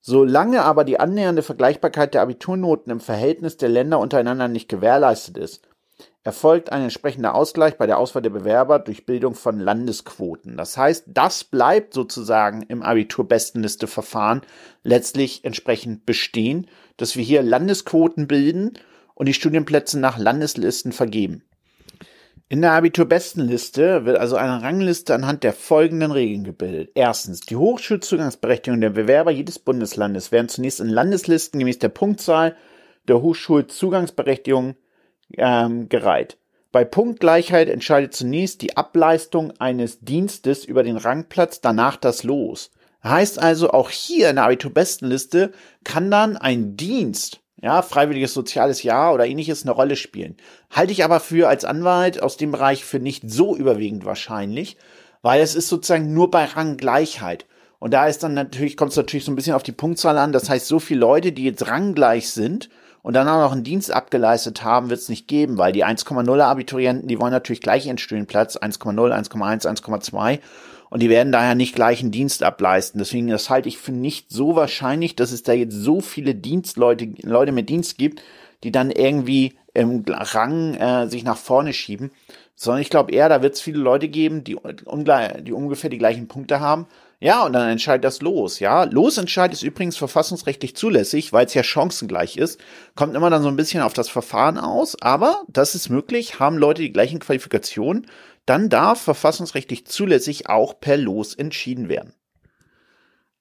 [0.00, 5.62] Solange aber die annähernde Vergleichbarkeit der Abiturnoten im Verhältnis der Länder untereinander nicht gewährleistet ist,
[6.24, 10.56] erfolgt ein entsprechender Ausgleich bei der Auswahl der Bewerber durch Bildung von Landesquoten.
[10.56, 14.42] Das heißt, das bleibt sozusagen im Abiturbestenliste-Verfahren
[14.82, 18.74] letztlich entsprechend bestehen, dass wir hier Landesquoten bilden
[19.18, 21.42] und die Studienplätze nach Landeslisten vergeben.
[22.48, 26.92] In der Abiturbestenliste wird also eine Rangliste anhand der folgenden Regeln gebildet.
[26.94, 32.56] Erstens, die Hochschulzugangsberechtigung der Bewerber jedes Bundeslandes werden zunächst in Landeslisten gemäß der Punktzahl
[33.08, 34.76] der Hochschulzugangsberechtigung
[35.36, 36.38] ähm, gereiht.
[36.70, 42.70] Bei Punktgleichheit entscheidet zunächst die Ableistung eines Dienstes über den Rangplatz, danach das Los.
[43.02, 45.52] Heißt also, auch hier in der Abiturbestenliste
[45.82, 50.36] kann dann ein Dienst ja, freiwilliges soziales Jahr oder ähnliches eine Rolle spielen.
[50.70, 54.76] Halte ich aber für als Anwalt aus dem Bereich für nicht so überwiegend wahrscheinlich,
[55.22, 57.46] weil es ist sozusagen nur bei Ranggleichheit.
[57.80, 60.32] Und da ist dann natürlich, kommt es natürlich so ein bisschen auf die Punktzahl an.
[60.32, 62.70] Das heißt, so viele Leute, die jetzt ranggleich sind
[63.02, 66.42] und dann auch noch einen Dienst abgeleistet haben, wird es nicht geben, weil die 1,0er
[66.42, 70.40] Abiturienten, die wollen natürlich gleich ihren Studienplatz, 1,0, 1,1, 1,2
[70.90, 72.98] und die werden daher nicht gleich einen Dienst ableisten.
[72.98, 77.08] Deswegen, das halte ich für nicht so wahrscheinlich, dass es da jetzt so viele Dienstleute,
[77.22, 78.22] Leute mit Dienst gibt,
[78.64, 82.10] die dann irgendwie im Rang äh, sich nach vorne schieben,
[82.56, 86.26] sondern ich glaube eher, da wird es viele Leute geben, die, die ungefähr die gleichen
[86.26, 86.86] Punkte haben.
[87.20, 88.84] Ja, und dann entscheidet das Los, ja.
[88.84, 92.60] Losentscheid ist übrigens verfassungsrechtlich zulässig, weil es ja chancengleich ist.
[92.94, 96.58] Kommt immer dann so ein bisschen auf das Verfahren aus, aber das ist möglich, haben
[96.58, 98.06] Leute die gleichen Qualifikationen
[98.48, 102.14] dann darf verfassungsrechtlich zulässig auch per Los entschieden werden.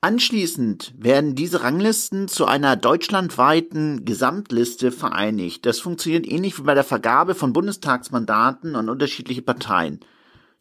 [0.01, 5.65] Anschließend werden diese Ranglisten zu einer deutschlandweiten Gesamtliste vereinigt.
[5.65, 10.01] Das funktioniert ähnlich wie bei der Vergabe von Bundestagsmandaten an unterschiedliche Parteien.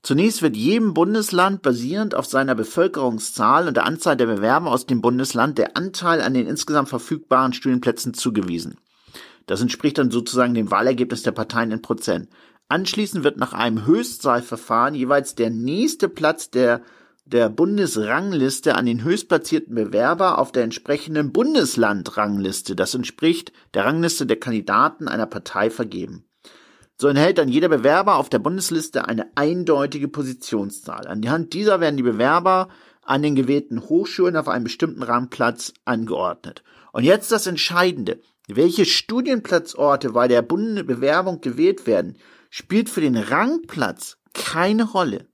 [0.02, 5.00] Zunächst wird jedem Bundesland basierend auf seiner Bevölkerungszahl und der Anzahl der Bewerber aus dem
[5.02, 8.76] Bundesland der Anteil an den insgesamt verfügbaren Studienplätzen zugewiesen.
[9.46, 12.28] Das entspricht dann sozusagen dem Wahlergebnis der Parteien in Prozent.
[12.68, 16.82] Anschließend wird nach einem Höchstzahlverfahren jeweils der nächste Platz der
[17.26, 24.38] der Bundesrangliste an den höchstplatzierten Bewerber auf der entsprechenden Bundeslandrangliste, das entspricht der Rangliste der
[24.38, 26.24] Kandidaten einer Partei vergeben.
[26.98, 31.08] So enthält dann jeder Bewerber auf der Bundesliste eine eindeutige Positionszahl.
[31.08, 32.68] Anhand dieser werden die Bewerber
[33.02, 36.62] an den gewählten Hochschulen auf einem bestimmten Rangplatz angeordnet.
[36.92, 38.20] Und jetzt das Entscheidende.
[38.48, 42.16] Welche Studienplatzorte bei der Bewerbung gewählt werden,
[42.50, 45.26] spielt für den Rangplatz keine Rolle.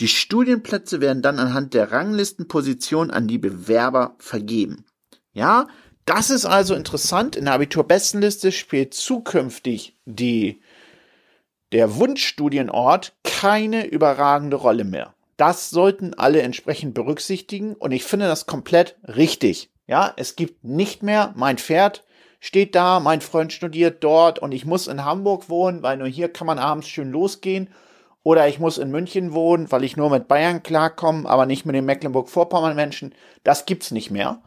[0.00, 4.84] Die Studienplätze werden dann anhand der Ranglistenposition an die Bewerber vergeben.
[5.32, 5.68] Ja,
[6.04, 7.36] das ist also interessant.
[7.36, 10.60] In der Abiturbestenliste spielt zukünftig die,
[11.72, 15.14] der Wunschstudienort keine überragende Rolle mehr.
[15.36, 19.70] Das sollten alle entsprechend berücksichtigen und ich finde das komplett richtig.
[19.86, 22.03] Ja, es gibt nicht mehr mein Pferd
[22.44, 26.28] steht da, mein Freund studiert dort und ich muss in Hamburg wohnen, weil nur hier
[26.28, 27.70] kann man abends schön losgehen.
[28.22, 31.74] Oder ich muss in München wohnen, weil ich nur mit Bayern klarkomme, aber nicht mit
[31.74, 33.14] den Mecklenburg-Vorpommern-Menschen.
[33.44, 34.42] Das gibt's nicht mehr.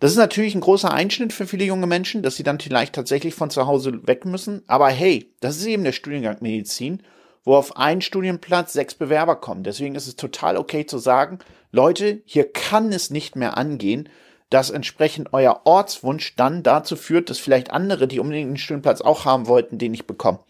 [0.00, 3.34] Das ist natürlich ein großer Einschnitt für viele junge Menschen, dass sie dann vielleicht tatsächlich
[3.34, 4.62] von zu Hause weg müssen.
[4.66, 7.02] Aber hey, das ist eben der Studiengang Medizin,
[7.44, 9.62] wo auf einen Studienplatz sechs Bewerber kommen.
[9.62, 11.38] Deswegen ist es total okay zu sagen,
[11.70, 14.08] Leute, hier kann es nicht mehr angehen,
[14.52, 19.24] dass entsprechend euer Ortswunsch dann dazu führt, dass vielleicht andere, die unbedingt einen Studienplatz auch
[19.24, 20.40] haben wollten, den nicht bekommen.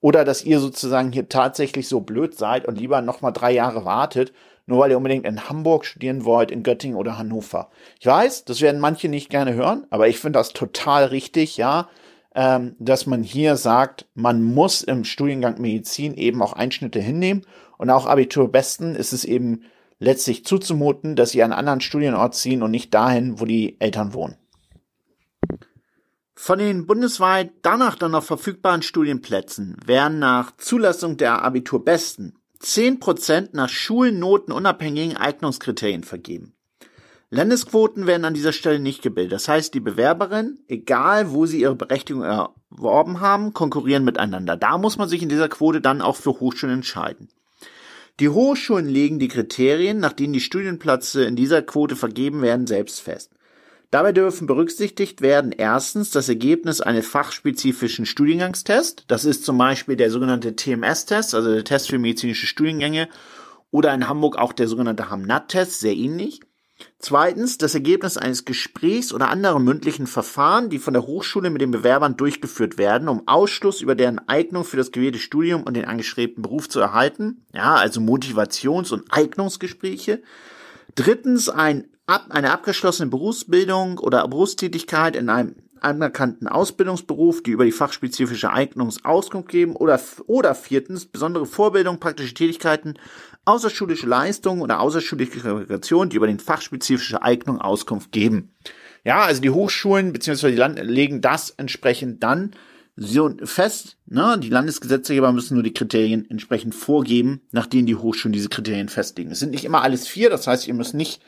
[0.00, 4.32] Oder dass ihr sozusagen hier tatsächlich so blöd seid und lieber nochmal drei Jahre wartet,
[4.64, 7.68] nur weil ihr unbedingt in Hamburg studieren wollt, in Göttingen oder Hannover.
[8.00, 11.90] Ich weiß, das werden manche nicht gerne hören, aber ich finde das total richtig, ja,
[12.34, 17.42] ähm, dass man hier sagt, man muss im Studiengang Medizin eben auch Einschnitte hinnehmen
[17.76, 19.64] und auch Abiturbesten ist es eben
[20.02, 24.12] letztlich zuzumuten, dass sie an einen anderen Studienort ziehen und nicht dahin, wo die Eltern
[24.14, 24.36] wohnen.
[26.34, 33.68] Von den bundesweit danach dann noch verfügbaren Studienplätzen werden nach Zulassung der Abiturbesten 10% nach
[33.68, 36.54] Schulnoten unabhängigen Eignungskriterien vergeben.
[37.30, 39.32] Landesquoten werden an dieser Stelle nicht gebildet.
[39.32, 44.56] Das heißt, die Bewerberinnen, egal wo sie ihre Berechtigung erworben haben, konkurrieren miteinander.
[44.56, 47.28] Da muss man sich in dieser Quote dann auch für Hochschulen entscheiden.
[48.20, 53.00] Die Hochschulen legen die Kriterien, nach denen die Studienplätze in dieser Quote vergeben werden, selbst
[53.00, 53.32] fest.
[53.90, 59.04] Dabei dürfen berücksichtigt werden erstens das Ergebnis eines fachspezifischen Studiengangstests.
[59.06, 63.08] Das ist zum Beispiel der sogenannte TMS-Test, also der Test für medizinische Studiengänge,
[63.70, 66.40] oder in Hamburg auch der sogenannte HAMNAT-Test, sehr ähnlich.
[66.98, 71.70] Zweitens das Ergebnis eines Gesprächs oder anderer mündlichen Verfahren, die von der Hochschule mit den
[71.70, 76.42] Bewerbern durchgeführt werden, um Ausschluss über deren Eignung für das gewählte Studium und den angestrebten
[76.42, 77.44] Beruf zu erhalten.
[77.52, 80.22] Ja, also Motivations- und Eignungsgespräche.
[80.94, 87.72] Drittens ein ab, eine abgeschlossene Berufsbildung oder Berufstätigkeit in einem anerkannten Ausbildungsberuf, die über die
[87.72, 92.94] fachspezifische Eignungsauskunft geben oder, oder viertens besondere Vorbildung, praktische Tätigkeiten,
[93.44, 98.54] außerschulische Leistungen oder außerschulische Qualifikation, die über den fachspezifische Eignung Auskunft geben.
[99.04, 100.50] Ja, also die Hochschulen bzw.
[100.50, 102.52] die Land legen das entsprechend dann
[102.94, 108.34] so fest, ne, die Landesgesetzgeber müssen nur die Kriterien entsprechend vorgeben, nach denen die Hochschulen
[108.34, 109.30] diese Kriterien festlegen.
[109.30, 111.22] Es sind nicht immer alles vier, das heißt, ihr müsst nicht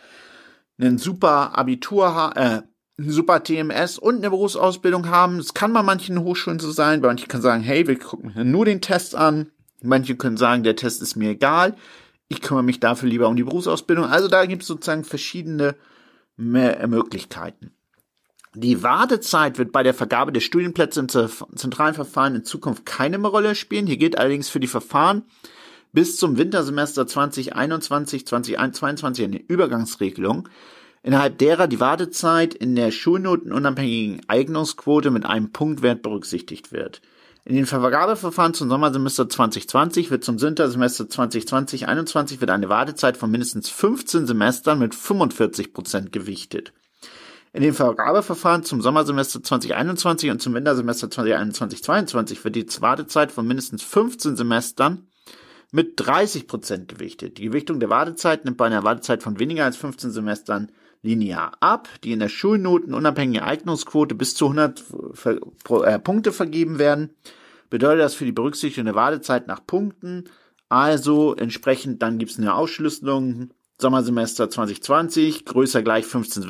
[0.78, 2.62] einen super Abitur, äh,
[2.96, 5.38] super TMS und eine Berufsausbildung haben.
[5.38, 7.00] Das kann bei manchen Hochschulen so sein.
[7.00, 9.50] Bei manchen können sagen, hey, wir gucken nur den Test an.
[9.82, 11.74] Manche können sagen, der Test ist mir egal.
[12.34, 14.06] Ich kümmere mich dafür lieber um die Berufsausbildung.
[14.06, 15.76] Also da gibt es sozusagen verschiedene
[16.36, 17.70] Möglichkeiten.
[18.54, 23.30] Die Wartezeit wird bei der Vergabe der Studienplätze im zentralen Verfahren in Zukunft keine mehr
[23.30, 23.86] Rolle spielen.
[23.86, 25.22] Hier gilt allerdings für die Verfahren
[25.92, 30.48] bis zum Wintersemester 2021, 2022 eine Übergangsregelung,
[31.04, 37.00] innerhalb derer die Wartezeit in der schulnotenunabhängigen Eignungsquote mit einem Punktwert berücksichtigt wird.
[37.46, 43.68] In den Vergabeverfahren zum Sommersemester 2020 wird zum Wintersemester 2020-21 wird eine Wartezeit von mindestens
[43.68, 46.72] 15 Semestern mit 45 Prozent gewichtet.
[47.52, 53.82] In den Vergabeverfahren zum Sommersemester 2021 und zum Wintersemester 2021-22 wird die Wartezeit von mindestens
[53.82, 55.06] 15 Semestern
[55.70, 57.36] mit 30 Prozent gewichtet.
[57.36, 60.72] Die Gewichtung der Wartezeit nimmt bei einer Wartezeit von weniger als 15 Semestern
[61.04, 61.88] linear ab.
[62.02, 64.84] Die in der Schulnoten unabhängige Eignungsquote bis zu 100
[65.84, 67.10] äh, Punkte vergeben werden.
[67.70, 70.24] Bedeutet das für die Berücksichtigung der Wartezeit nach Punkten.
[70.68, 76.44] Also entsprechend, dann gibt es eine Ausschlüsselung Sommersemester 2020, größer gleich 15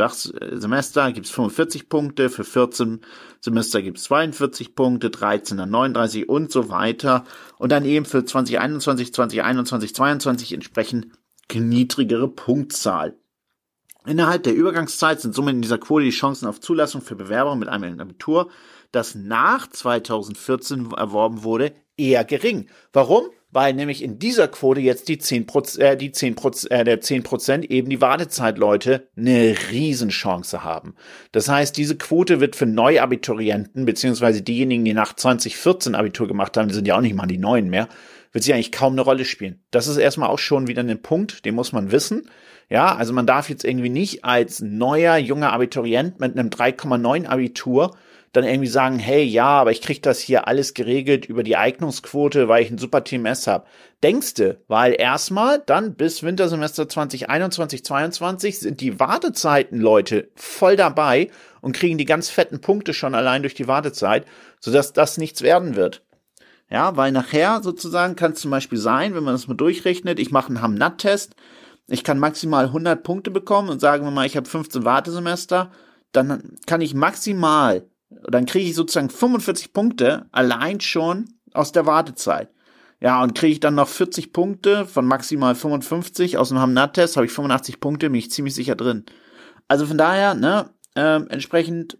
[0.52, 3.00] Semester, gibt es 45 Punkte, für 14
[3.40, 7.24] Semester gibt es 42 Punkte, 13 dann 39 und so weiter.
[7.58, 11.08] Und dann eben für 2021, 2021, 2022 entsprechend
[11.54, 13.16] niedrigere Punktzahl.
[14.06, 17.68] Innerhalb der Übergangszeit sind somit in dieser Quote die Chancen auf Zulassung für Bewerber mit
[17.68, 18.50] einem Abitur,
[18.92, 22.68] das nach 2014 erworben wurde, eher gering.
[22.92, 23.30] Warum?
[23.54, 27.88] weil nämlich in dieser Quote jetzt die 10%, äh, die 10%, äh, der 10% eben
[27.88, 30.96] die Wartezeitleute eine Riesenchance haben.
[31.30, 36.66] Das heißt, diese Quote wird für Neuabiturienten, beziehungsweise diejenigen, die nach 2014 Abitur gemacht haben,
[36.66, 37.88] die sind ja auch nicht mal die Neuen mehr,
[38.34, 39.62] wird sie eigentlich kaum eine Rolle spielen.
[39.70, 42.28] Das ist erstmal auch schon wieder ein Punkt, den muss man wissen.
[42.68, 47.96] Ja, also man darf jetzt irgendwie nicht als neuer, junger Abiturient mit einem 3,9 Abitur
[48.32, 52.48] dann irgendwie sagen, hey, ja, aber ich krieg das hier alles geregelt über die Eignungsquote,
[52.48, 53.66] weil ich ein super TMS habe.
[54.02, 61.76] Denkste, weil erstmal dann bis Wintersemester 2021, 22 sind die Wartezeiten, Leute, voll dabei und
[61.76, 64.26] kriegen die ganz fetten Punkte schon allein durch die Wartezeit,
[64.58, 66.02] sodass das nichts werden wird.
[66.70, 70.30] Ja, weil nachher sozusagen kann es zum Beispiel sein, wenn man das mal durchrechnet, ich
[70.30, 71.34] mache einen Hamnat-Test,
[71.88, 75.70] ich kann maximal 100 Punkte bekommen und sagen wir mal, ich habe 15 Wartesemester,
[76.12, 77.86] dann kann ich maximal
[78.22, 82.50] dann kriege ich sozusagen 45 Punkte allein schon aus der Wartezeit.
[83.00, 87.26] Ja, und kriege ich dann noch 40 Punkte von maximal 55 aus dem Hamnat-Test, habe
[87.26, 89.04] ich 85 Punkte, bin ich ziemlich sicher drin.
[89.68, 91.98] Also von daher, ne, äh, entsprechend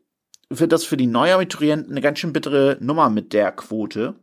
[0.48, 4.14] wird das für die Neuabiturienten eine ganz schön bittere Nummer mit der Quote.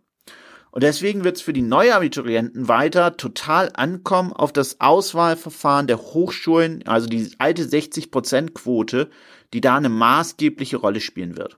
[0.72, 6.88] Und deswegen wird es für die Neuabiturienten weiter total ankommen auf das Auswahlverfahren der Hochschulen,
[6.88, 9.10] also die alte 60%-Quote,
[9.54, 11.58] die da eine maßgebliche Rolle spielen wird.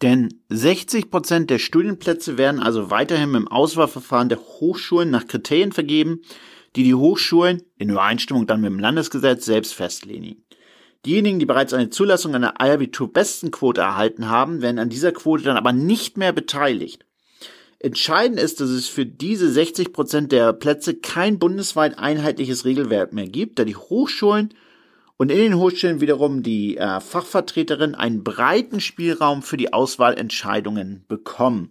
[0.00, 6.22] Denn 60 Prozent der Studienplätze werden also weiterhin im Auswahlverfahren der Hochschulen nach Kriterien vergeben,
[6.76, 10.44] die die Hochschulen in Übereinstimmung dann mit dem Landesgesetz selbst festlegen.
[11.04, 15.72] Diejenigen, die bereits eine Zulassung einer Abitur-Bestenquote erhalten haben, werden an dieser Quote dann aber
[15.72, 17.04] nicht mehr beteiligt.
[17.80, 23.28] Entscheidend ist, dass es für diese 60 Prozent der Plätze kein bundesweit einheitliches Regelwerk mehr
[23.28, 24.52] gibt, da die Hochschulen
[25.16, 31.70] und in den Hochschulen wiederum die äh, Fachvertreterin einen breiten Spielraum für die Auswahlentscheidungen bekommen.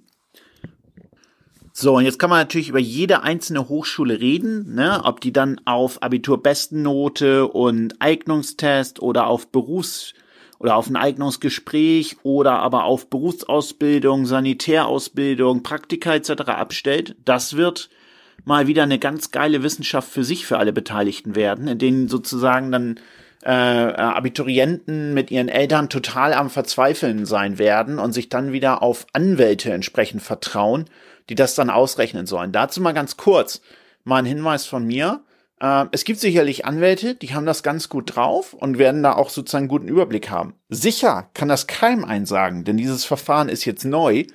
[1.74, 5.62] So, und jetzt kann man natürlich über jede einzelne Hochschule reden, ne, ob die dann
[5.66, 10.14] auf Abiturbestennote und Eignungstest oder auf Berufs-
[10.60, 16.32] oder auf ein Eignungsgespräch oder aber auf Berufsausbildung, Sanitärausbildung, Praktika etc.
[16.48, 17.16] abstellt.
[17.26, 17.90] Das wird
[18.46, 22.72] mal wieder eine ganz geile Wissenschaft für sich, für alle Beteiligten werden, in denen sozusagen
[22.72, 23.00] dann
[23.44, 29.06] äh, Abiturienten mit ihren Eltern total am Verzweifeln sein werden und sich dann wieder auf
[29.14, 30.86] Anwälte entsprechend vertrauen,
[31.30, 32.52] die das dann ausrechnen sollen.
[32.52, 33.62] Dazu mal ganz kurz
[34.04, 35.22] mal ein Hinweis von mir.
[35.60, 39.30] Äh, es gibt sicherlich Anwälte, die haben das ganz gut drauf und werden da auch
[39.30, 40.54] sozusagen guten Überblick haben.
[40.70, 44.26] Sicher kann das keinem einsagen, denn dieses Verfahren ist jetzt neu.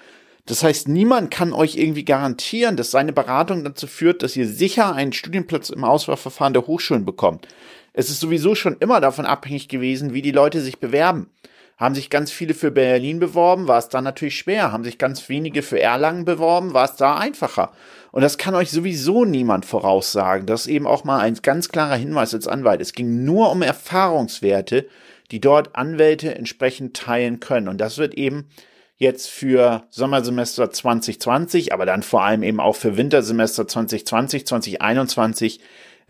[0.46, 4.92] Das heißt, niemand kann euch irgendwie garantieren, dass seine Beratung dazu führt, dass ihr sicher
[4.92, 7.46] einen Studienplatz im Auswahlverfahren der Hochschulen bekommt.
[7.92, 11.30] Es ist sowieso schon immer davon abhängig gewesen, wie die Leute sich bewerben.
[11.76, 14.72] Haben sich ganz viele für Berlin beworben, war es da natürlich schwer.
[14.72, 17.72] Haben sich ganz wenige für Erlangen beworben, war es da einfacher.
[18.12, 20.46] Und das kann euch sowieso niemand voraussagen.
[20.46, 22.82] Das ist eben auch mal ein ganz klarer Hinweis als Anwalt.
[22.82, 24.86] Es ging nur um Erfahrungswerte,
[25.30, 27.68] die dort Anwälte entsprechend teilen können.
[27.68, 28.48] Und das wird eben
[28.96, 35.60] jetzt für Sommersemester 2020, aber dann vor allem eben auch für Wintersemester 2020, 2021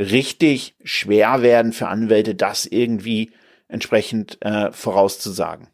[0.00, 3.30] richtig schwer werden für Anwälte, das irgendwie
[3.68, 5.68] entsprechend äh, vorauszusagen.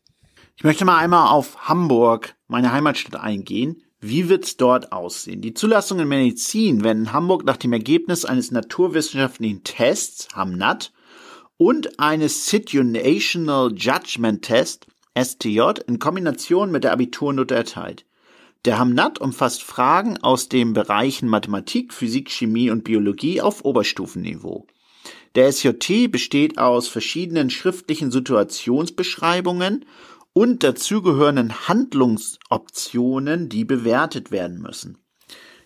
[0.56, 3.82] Ich möchte mal einmal auf Hamburg, meine Heimatstadt, eingehen.
[4.00, 5.40] Wie wird's dort aussehen?
[5.40, 10.92] Die Zulassung in Medizin werden in Hamburg nach dem Ergebnis eines naturwissenschaftlichen Tests, HAMNAT,
[11.56, 14.86] und eines Situational Judgment Test,
[15.20, 18.04] STJ, in Kombination mit der Abiturnote erteilt.
[18.64, 24.66] Der Hamnat umfasst Fragen aus den Bereichen Mathematik, Physik, Chemie und Biologie auf Oberstufenniveau.
[25.34, 29.84] Der SJT besteht aus verschiedenen schriftlichen Situationsbeschreibungen
[30.38, 34.98] und dazugehörenden Handlungsoptionen, die bewertet werden müssen.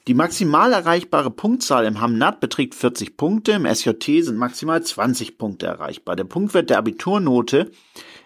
[0.08, 5.66] Die maximal erreichbare Punktzahl im Hamnat beträgt 40 Punkte, im SJT sind maximal 20 Punkte
[5.66, 6.16] erreichbar.
[6.16, 7.70] Der Punktwert der Abiturnote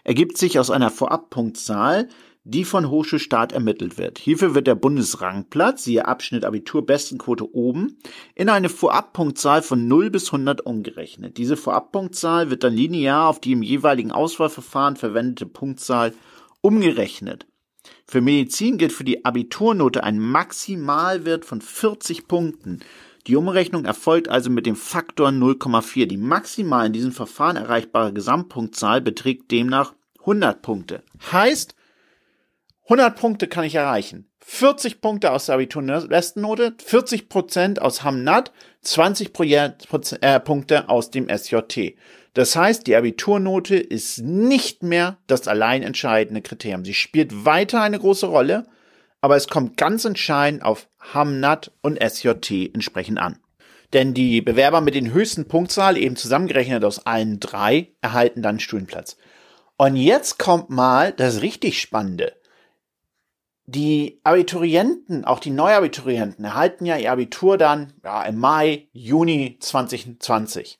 [0.04, 2.08] ergibt sich aus einer Vorabpunktzahl,
[2.44, 4.20] die von Hochschulstaat ermittelt wird.
[4.20, 7.98] Hierfür wird der Bundesrangplatz, siehe Abschnitt Abitur Bestenquote oben,
[8.36, 11.38] in eine Vorabpunktzahl von 0 bis 100 umgerechnet.
[11.38, 16.12] Diese Vorabpunktzahl wird dann linear auf die im jeweiligen Auswahlverfahren verwendete Punktzahl
[16.66, 17.46] umgerechnet.
[18.08, 22.80] Für Medizin gilt für die Abiturnote ein Maximalwert von 40 Punkten.
[23.28, 26.06] Die Umrechnung erfolgt also mit dem Faktor 0,4.
[26.06, 31.04] Die maximal in diesem Verfahren erreichbare Gesamtpunktzahl beträgt demnach 100 Punkte.
[31.30, 31.76] Heißt,
[32.86, 34.28] 100 Punkte kann ich erreichen.
[34.40, 38.52] 40 Punkte aus der Abiturbestennote, 40 Prozent aus Hamnat,
[38.82, 39.30] 20
[40.20, 41.96] äh, Punkte aus dem SJT.
[42.36, 46.84] Das heißt, die Abiturnote ist nicht mehr das allein entscheidende Kriterium.
[46.84, 48.66] Sie spielt weiter eine große Rolle,
[49.22, 53.38] aber es kommt ganz entscheidend auf Hamnat und SJT entsprechend an.
[53.94, 59.16] Denn die Bewerber mit den höchsten Punktzahl, eben zusammengerechnet aus allen drei, erhalten dann Studienplatz.
[59.78, 62.34] Und jetzt kommt mal das richtig Spannende
[63.68, 70.78] die Abiturienten, auch die Neuabiturienten, erhalten ja ihr Abitur dann ja, im Mai, Juni 2020.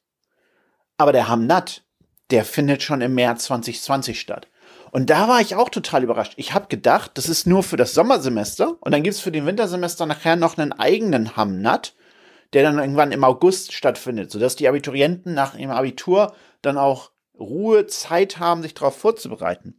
[0.99, 1.83] Aber der Hamnat,
[2.31, 4.49] der findet schon im März 2020 statt.
[4.93, 6.35] Und da war ich auch total überrascht.
[6.37, 10.07] Ich habe gedacht, das ist nur für das Sommersemester und dann gibt's für den Wintersemester
[10.07, 11.95] nachher noch einen eigenen Hamnat,
[12.53, 17.87] der dann irgendwann im August stattfindet, sodass die Abiturienten nach ihrem Abitur dann auch Ruhe,
[17.87, 19.79] Zeit haben, sich darauf vorzubereiten.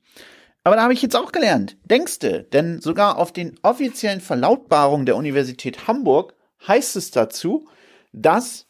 [0.63, 1.77] Aber da habe ich jetzt auch gelernt.
[1.85, 6.35] Denkste, denn sogar auf den offiziellen Verlautbarungen der Universität Hamburg
[6.67, 7.67] heißt es dazu,
[8.11, 8.66] dass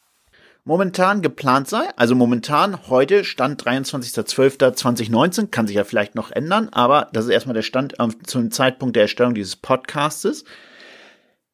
[0.68, 7.08] momentan geplant sei, also momentan heute Stand 23.12.2019, kann sich ja vielleicht noch ändern, aber
[7.14, 10.44] das ist erstmal der Stand äh, zum Zeitpunkt der Erstellung dieses Podcastes,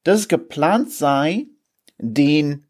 [0.03, 1.47] dass es geplant sei,
[1.99, 2.67] den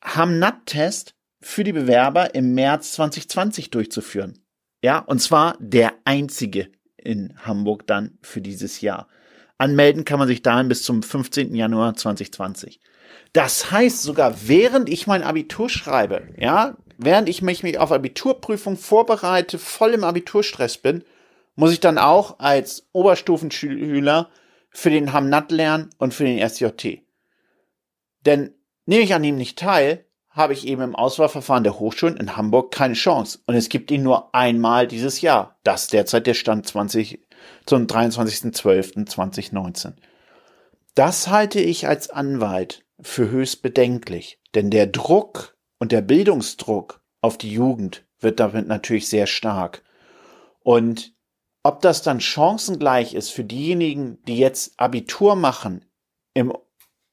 [0.00, 4.38] Hamnat-Test für die Bewerber im März 2020 durchzuführen.
[4.80, 9.08] Ja, und zwar der einzige in Hamburg dann für dieses Jahr.
[9.62, 11.54] Anmelden kann man sich dahin bis zum 15.
[11.54, 12.80] Januar 2020.
[13.32, 18.76] Das heißt sogar, während ich mein Abitur schreibe, ja, während ich mich, mich auf Abiturprüfung
[18.76, 21.04] vorbereite, voll im Abiturstress bin,
[21.54, 24.30] muss ich dann auch als Oberstufenschüler
[24.70, 27.02] für den Hamnat lernen und für den SJT.
[28.26, 28.54] Denn
[28.86, 32.72] nehme ich an ihm nicht teil, habe ich eben im Auswahlverfahren der Hochschulen in Hamburg
[32.72, 33.40] keine Chance.
[33.46, 35.58] Und es gibt ihn nur einmal dieses Jahr.
[35.62, 37.20] Das ist derzeit der Stand 20,
[37.66, 39.94] zum 23.12.2019.
[40.94, 47.38] Das halte ich als Anwalt für höchst bedenklich, denn der Druck und der Bildungsdruck auf
[47.38, 49.82] die Jugend wird damit natürlich sehr stark.
[50.60, 51.14] Und
[51.62, 55.84] ob das dann chancengleich ist für diejenigen, die jetzt Abitur machen,
[56.34, 56.52] im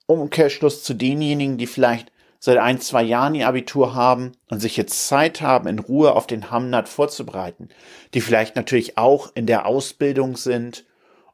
[0.07, 5.07] Umkehrschluss zu denjenigen, die vielleicht seit ein, zwei Jahren ihr Abitur haben und sich jetzt
[5.07, 7.69] Zeit haben, in Ruhe auf den Hamnat vorzubereiten,
[8.13, 10.85] die vielleicht natürlich auch in der Ausbildung sind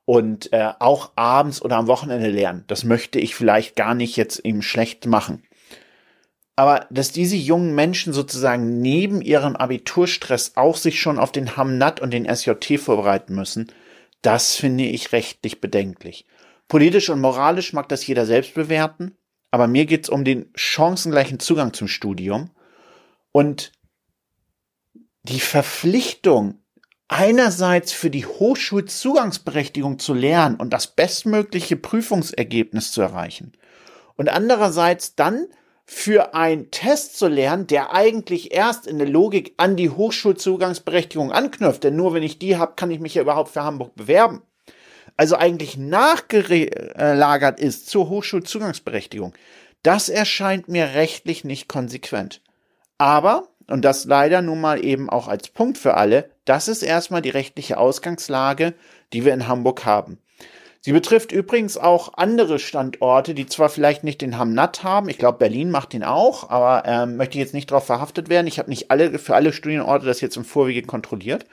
[0.05, 2.63] und äh, auch abends oder am Wochenende lernen.
[2.67, 5.43] Das möchte ich vielleicht gar nicht jetzt eben schlecht machen.
[6.55, 11.99] Aber dass diese jungen Menschen sozusagen neben ihrem Abiturstress auch sich schon auf den Hamnat
[11.99, 13.71] und den SJT vorbereiten müssen,
[14.21, 16.25] das finde ich rechtlich bedenklich.
[16.67, 19.17] Politisch und moralisch mag das jeder selbst bewerten,
[19.55, 22.49] aber mir geht's um den chancengleichen Zugang zum Studium
[23.31, 23.71] und
[25.23, 26.59] die Verpflichtung,
[27.07, 33.53] einerseits für die Hochschulzugangsberechtigung zu lernen und das bestmögliche Prüfungsergebnis zu erreichen
[34.17, 35.47] und andererseits dann
[35.85, 41.85] für einen Test zu lernen, der eigentlich erst in der Logik an die Hochschulzugangsberechtigung anknüpft.
[41.85, 44.41] Denn nur wenn ich die habe, kann ich mich ja überhaupt für Hamburg bewerben.
[45.17, 49.33] Also eigentlich nachgelagert ist zur Hochschulzugangsberechtigung.
[49.83, 52.41] Das erscheint mir rechtlich nicht konsequent.
[52.97, 57.21] Aber, und das leider nun mal eben auch als Punkt für alle, das ist erstmal
[57.21, 58.73] die rechtliche Ausgangslage,
[59.13, 60.17] die wir in Hamburg haben.
[60.81, 65.39] Sie betrifft übrigens auch andere Standorte, die zwar vielleicht nicht den Hamnat haben, ich glaube
[65.39, 68.45] Berlin macht den auch, aber ähm, möchte ich jetzt nicht darauf verhaftet werden.
[68.45, 71.47] Ich habe nicht alle für alle Studienorte das jetzt im Vorwege kontrolliert.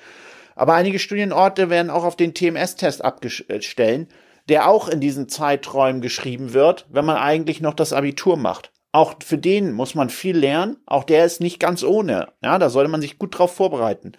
[0.54, 4.08] Aber einige Studienorte werden auch auf den TMS-Test abstellen,
[4.48, 8.72] der auch in diesen Zeiträumen geschrieben wird, wenn man eigentlich noch das Abitur macht.
[8.92, 10.76] Auch für den muss man viel lernen.
[10.86, 12.28] Auch der ist nicht ganz ohne.
[12.42, 14.12] Ja, da sollte man sich gut drauf vorbereiten.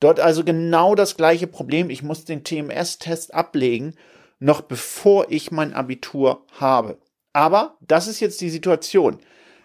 [0.00, 1.88] Dort also genau das gleiche Problem.
[1.88, 3.94] Ich muss den TMS-Test ablegen
[4.40, 6.98] noch bevor ich mein Abitur habe.
[7.32, 9.18] Aber das ist jetzt die Situation.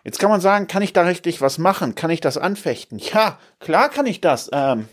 [0.03, 1.95] Jetzt kann man sagen, kann ich da richtig was machen?
[1.95, 2.99] Kann ich das anfechten?
[2.99, 4.49] Ja, klar kann ich das.
[4.51, 4.87] Ähm,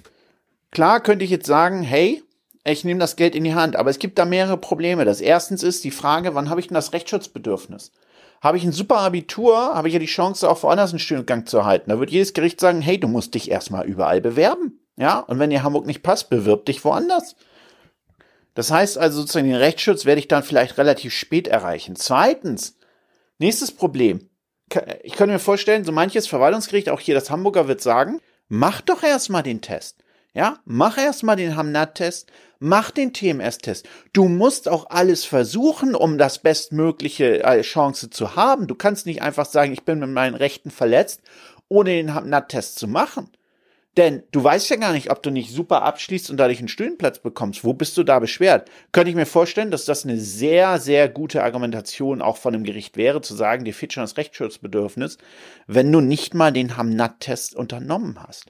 [0.71, 2.23] klar könnte ich jetzt sagen, hey,
[2.65, 3.77] ich nehme das Geld in die Hand.
[3.77, 5.05] Aber es gibt da mehrere Probleme.
[5.05, 7.93] Das erstens ist die Frage, wann habe ich denn das Rechtsschutzbedürfnis?
[8.41, 11.59] Habe ich ein super Abitur, habe ich ja die Chance, auch woanders einen Studiengang zu
[11.59, 11.91] erhalten.
[11.91, 14.81] Da wird jedes Gericht sagen, hey, du musst dich erstmal überall bewerben.
[14.97, 17.37] Ja, und wenn dir Hamburg nicht passt, bewirb dich woanders.
[18.55, 21.97] Das heißt also sozusagen den Rechtsschutz werde ich dann vielleicht relativ spät erreichen.
[21.97, 22.77] Zweitens,
[23.39, 24.29] nächstes Problem.
[25.03, 29.03] Ich könnte mir vorstellen, so manches Verwaltungsgericht, auch hier das Hamburger, wird sagen, mach doch
[29.03, 30.00] erstmal den Test.
[30.33, 33.89] Ja, mach erstmal den Hamnat-Test, mach den TMS-Test.
[34.13, 38.69] Du musst auch alles versuchen, um das bestmögliche äh, Chance zu haben.
[38.69, 41.23] Du kannst nicht einfach sagen, ich bin mit meinen Rechten verletzt,
[41.69, 43.29] ohne den Hamnat-Test zu machen.
[43.97, 47.19] Denn du weißt ja gar nicht, ob du nicht super abschließt und dadurch einen Studienplatz
[47.19, 47.65] bekommst.
[47.65, 48.71] Wo bist du da beschwert?
[48.93, 52.97] Könnte ich mir vorstellen, dass das eine sehr, sehr gute Argumentation auch von dem Gericht
[52.97, 55.19] wäre, zu sagen, dir fehlt schon das Rechtsschutzbedürfnis,
[55.67, 58.47] wenn du nicht mal den Hamnat-Test unternommen hast.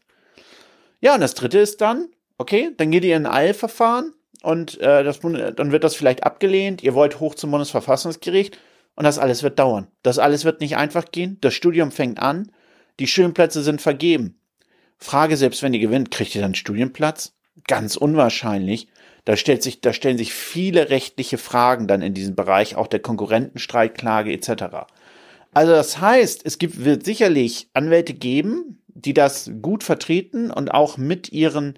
[1.01, 5.03] Ja, und das dritte ist dann, okay, dann geht ihr in ein Eilverfahren und äh,
[5.05, 6.83] das, dann wird das vielleicht abgelehnt.
[6.83, 8.59] Ihr wollt hoch zum Bundesverfassungsgericht
[8.97, 9.89] und das alles wird dauern.
[10.03, 11.39] Das alles wird nicht einfach gehen.
[11.41, 12.53] Das Studium fängt an.
[12.99, 14.39] Die Studienplätze sind vergeben.
[14.99, 17.33] Frage, selbst wenn ihr gewinnt, kriegt ihr dann Studienplatz?
[17.67, 18.89] Ganz unwahrscheinlich.
[19.25, 23.01] Da stellt sich, da stellen sich viele rechtliche Fragen dann in diesem Bereich, auch der
[23.01, 24.65] Konkurrentenstreitklage etc.
[25.53, 30.97] Also das heißt, es gibt, wird sicherlich Anwälte geben, die das gut vertreten und auch
[30.97, 31.75] mit ihren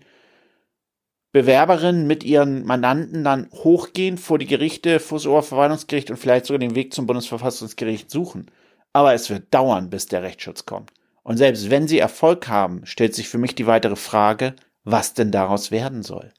[1.33, 6.59] Bewerberinnen, mit ihren Mandanten dann hochgehen vor die Gerichte, vor das Oberverwaltungsgericht und vielleicht sogar
[6.59, 8.51] den Weg zum Bundesverfassungsgericht suchen.
[8.93, 10.93] Aber es wird dauern, bis der Rechtsschutz kommt.
[11.23, 14.55] Und selbst wenn sie Erfolg haben, stellt sich für mich die weitere Frage,
[14.85, 16.33] was denn daraus werden soll.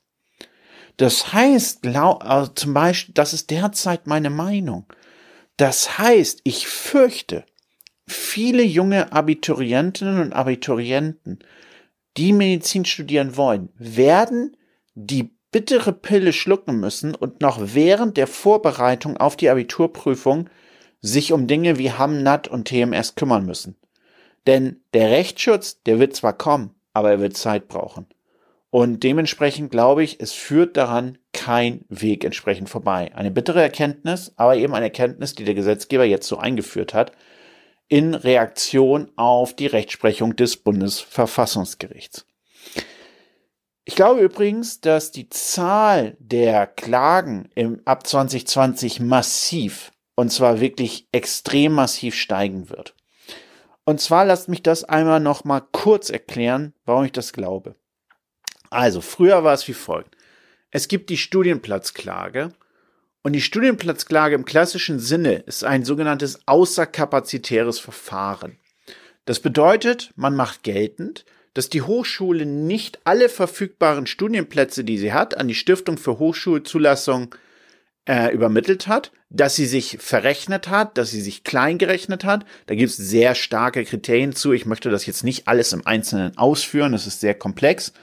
[0.97, 4.85] Das heißt, also zum Beispiel, das ist derzeit meine Meinung.
[5.57, 7.45] Das heißt, ich fürchte,
[8.13, 11.39] viele junge Abiturientinnen und Abiturienten,
[12.17, 14.55] die Medizin studieren wollen, werden
[14.95, 20.49] die bittere Pille schlucken müssen und noch während der Vorbereitung auf die Abiturprüfung
[21.01, 23.75] sich um Dinge wie Hamnat und TMS kümmern müssen.
[24.47, 28.07] Denn der Rechtsschutz, der wird zwar kommen, aber er wird Zeit brauchen.
[28.69, 33.11] Und dementsprechend glaube ich, es führt daran kein Weg entsprechend vorbei.
[33.13, 37.11] Eine bittere Erkenntnis, aber eben eine Erkenntnis, die der Gesetzgeber jetzt so eingeführt hat,
[37.87, 42.25] in Reaktion auf die Rechtsprechung des Bundesverfassungsgerichts.
[43.85, 51.07] Ich glaube übrigens, dass die Zahl der Klagen im, ab 2020 massiv, und zwar wirklich
[51.11, 52.95] extrem massiv steigen wird.
[53.83, 57.75] Und zwar lasst mich das einmal noch mal kurz erklären, warum ich das glaube.
[58.69, 60.15] Also, früher war es wie folgt.
[60.71, 62.53] Es gibt die Studienplatzklage
[63.23, 68.57] und die Studienplatzklage im klassischen Sinne ist ein sogenanntes außerkapazitäres Verfahren.
[69.25, 75.37] Das bedeutet, man macht geltend, dass die Hochschule nicht alle verfügbaren Studienplätze, die sie hat,
[75.37, 77.33] an die Stiftung für Hochschulzulassung
[78.05, 82.45] äh, übermittelt hat, dass sie sich verrechnet hat, dass sie sich klein gerechnet hat.
[82.65, 84.51] Da gibt es sehr starke Kriterien zu.
[84.51, 87.93] Ich möchte das jetzt nicht alles im Einzelnen ausführen, das ist sehr komplex.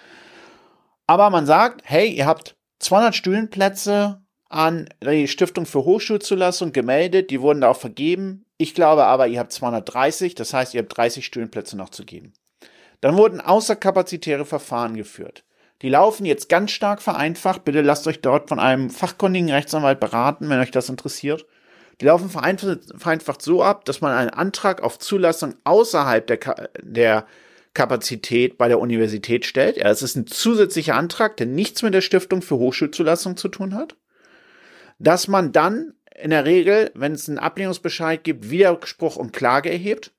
[1.07, 7.31] Aber man sagt, hey, ihr habt 200 Studienplätze an die Stiftung für Hochschulzulassung gemeldet.
[7.31, 8.45] Die wurden da auch vergeben.
[8.59, 12.35] Ich glaube aber, ihr habt 230, das heißt, ihr habt 30 Studienplätze noch zu geben.
[13.01, 15.45] Dann wurden außerkapazitäre Verfahren geführt.
[15.81, 17.65] Die laufen jetzt ganz stark vereinfacht.
[17.65, 21.47] Bitte lasst euch dort von einem fachkundigen Rechtsanwalt beraten, wenn euch das interessiert.
[22.01, 27.27] Die laufen vereinfacht so ab, dass man einen Antrag auf Zulassung außerhalb der, Ka der
[27.73, 29.77] Kapazität bei der Universität stellt.
[29.77, 33.75] Ja, es ist ein zusätzlicher Antrag, der nichts mit der Stiftung für Hochschulzulassung zu tun
[33.75, 33.97] hat.
[35.01, 40.13] Dass man dann in der Regel, wenn es einen Ablehnungsbescheid gibt, Widerspruch und Klage erhebt.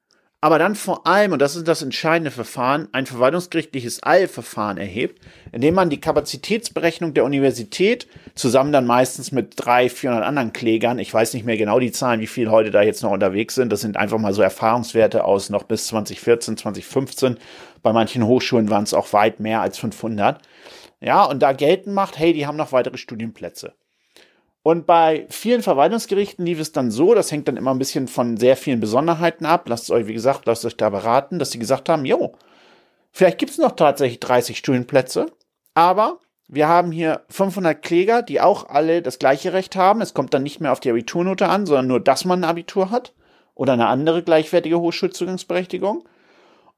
[0.43, 5.75] Aber dann vor allem, und das ist das entscheidende Verfahren, ein verwaltungsgerichtliches Eilverfahren erhebt, indem
[5.75, 11.35] man die Kapazitätsberechnung der Universität zusammen dann meistens mit drei, 400 anderen Klägern, ich weiß
[11.35, 13.97] nicht mehr genau die Zahlen, wie viel heute da jetzt noch unterwegs sind, das sind
[13.97, 17.37] einfach mal so Erfahrungswerte aus noch bis 2014, 2015,
[17.83, 20.41] bei manchen Hochschulen waren es auch weit mehr als 500,
[21.01, 23.75] ja, und da geltend macht, hey, die haben noch weitere Studienplätze.
[24.63, 28.37] Und bei vielen Verwaltungsgerichten lief es dann so, das hängt dann immer ein bisschen von
[28.37, 29.67] sehr vielen Besonderheiten ab.
[29.67, 32.33] Lasst euch, wie gesagt, lasst euch da beraten, dass sie gesagt haben, jo,
[33.11, 35.27] vielleicht gibt es noch tatsächlich 30 Studienplätze,
[35.73, 40.01] aber wir haben hier 500 Kläger, die auch alle das gleiche Recht haben.
[40.01, 42.91] Es kommt dann nicht mehr auf die Abiturnote an, sondern nur, dass man ein Abitur
[42.91, 43.13] hat
[43.55, 46.03] oder eine andere gleichwertige Hochschulzugangsberechtigung.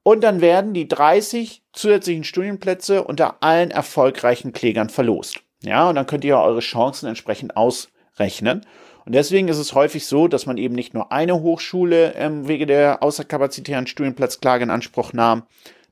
[0.04, 5.43] Und dann werden die 30 zusätzlichen Studienplätze unter allen erfolgreichen Klägern verlost.
[5.64, 8.64] Ja, und dann könnt ihr eure Chancen entsprechend ausrechnen.
[9.04, 12.66] Und deswegen ist es häufig so, dass man eben nicht nur eine Hochschule ähm, wegen
[12.66, 15.42] der außerkapazitären Studienplatzklage in Anspruch nahm,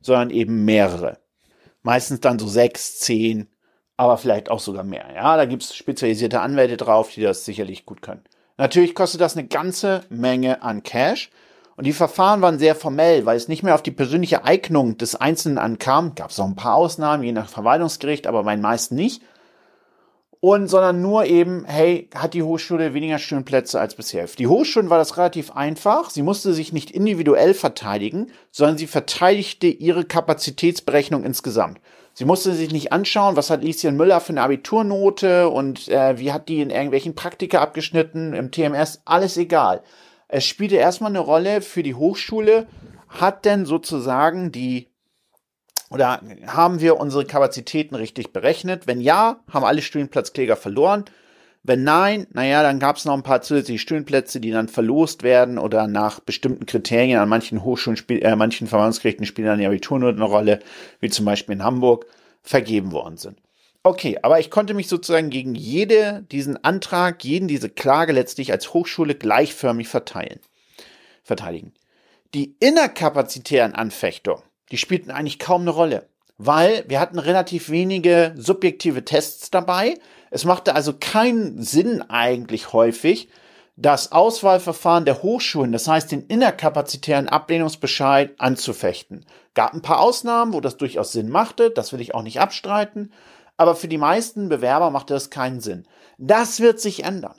[0.01, 1.19] sondern eben mehrere.
[1.83, 3.49] Meistens dann so sechs, zehn,
[3.97, 5.07] aber vielleicht auch sogar mehr.
[5.15, 8.25] Ja, da gibt es spezialisierte Anwälte drauf, die das sicherlich gut können.
[8.57, 11.31] Natürlich kostet das eine ganze Menge an Cash.
[11.77, 15.17] Und die Verfahren waren sehr formell, weil es nicht mehr auf die persönliche Eignung des
[15.17, 16.15] Einzelnen ankam.
[16.15, 19.23] Gab es auch ein paar Ausnahmen, je nach Verwaltungsgericht, aber bei den meisten nicht
[20.45, 24.27] und sondern nur eben, hey, hat die Hochschule weniger Studienplätze als bisher.
[24.27, 26.11] Für die Hochschulen war das relativ einfach.
[26.11, 31.79] Sie musste sich nicht individuell verteidigen, sondern sie verteidigte ihre Kapazitätsberechnung insgesamt.
[32.13, 36.33] Sie musste sich nicht anschauen, was hat Lieschen Müller für eine Abiturnote und äh, wie
[36.33, 39.85] hat die in irgendwelchen Praktika abgeschnitten, im TMS, alles egal.
[40.27, 42.67] Es spielte erstmal eine Rolle für die Hochschule,
[43.09, 44.89] hat denn sozusagen die
[45.93, 48.87] oder haben wir unsere Kapazitäten richtig berechnet?
[48.87, 51.05] Wenn ja, haben alle Studienplatzkläger verloren.
[51.65, 55.59] Wenn nein, naja, dann gab es noch ein paar zusätzliche Studienplätze, die dann verlost werden
[55.59, 60.31] oder nach bestimmten Kriterien an manchen Hochschulen, äh, manchen Verwaltungsgerichten spielen dann die Abiturnoten eine
[60.31, 60.59] Rolle,
[60.99, 62.07] wie zum Beispiel in Hamburg,
[62.43, 63.39] vergeben worden sind.
[63.85, 68.75] Okay, aber ich konnte mich sozusagen gegen jede, diesen Antrag, jeden diese Klage letztlich als
[68.75, 70.41] Hochschule gleichförmig verteilen,
[71.23, 71.75] verteidigen.
[72.35, 76.09] Die innerkapazitären Anfechtungen, die spielten eigentlich kaum eine Rolle,
[76.39, 79.99] weil wir hatten relativ wenige subjektive Tests dabei.
[80.31, 83.29] Es machte also keinen Sinn eigentlich häufig,
[83.77, 89.27] das Auswahlverfahren der Hochschulen, das heißt den innerkapazitären Ablehnungsbescheid anzufechten.
[89.55, 93.13] Gab ein paar Ausnahmen, wo das durchaus Sinn machte, das will ich auch nicht abstreiten,
[93.59, 95.87] aber für die meisten Bewerber machte das keinen Sinn.
[96.17, 97.37] Das wird sich ändern.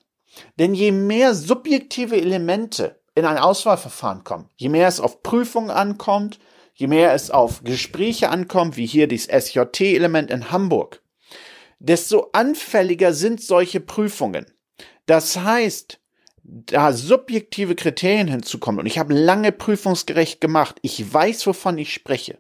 [0.60, 6.40] Denn je mehr subjektive Elemente in ein Auswahlverfahren kommen, je mehr es auf Prüfungen ankommt,
[6.74, 11.02] je mehr es auf Gespräche ankommt, wie hier dieses SJT-Element in Hamburg,
[11.80, 14.46] desto anfälliger sind solche Prüfungen.
[15.06, 16.00] Das heißt,
[16.44, 22.38] da subjektive Kriterien hinzukommen, und ich habe lange prüfungsgerecht gemacht, ich weiß, wovon ich spreche.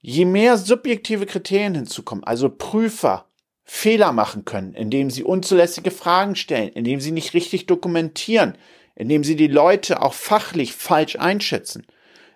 [0.00, 3.26] Je mehr subjektive Kriterien hinzukommen, also Prüfer
[3.64, 8.58] Fehler machen können, indem sie unzulässige Fragen stellen, indem sie nicht richtig dokumentieren,
[8.96, 11.86] indem sie die Leute auch fachlich falsch einschätzen,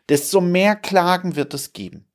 [0.09, 2.07] desto mehr Klagen wird es geben.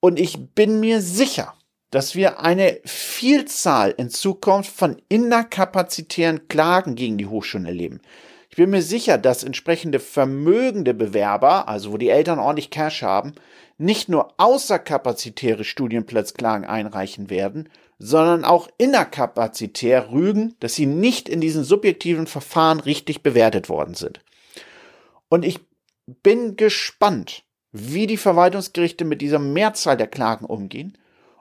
[0.00, 1.54] Und ich bin mir sicher,
[1.90, 8.00] dass wir eine Vielzahl in Zukunft von innerkapazitären Klagen gegen die Hochschulen erleben.
[8.50, 13.32] Ich bin mir sicher, dass entsprechende vermögende Bewerber, also wo die Eltern ordentlich Cash haben,
[13.78, 17.68] nicht nur außerkapazitäre Studienplatzklagen einreichen werden,
[17.98, 24.20] sondern auch innerkapazitär rügen, dass sie nicht in diesen subjektiven Verfahren richtig bewertet worden sind.
[25.28, 25.60] Und ich
[26.22, 30.96] bin gespannt, wie die Verwaltungsgerichte mit dieser Mehrzahl der Klagen umgehen.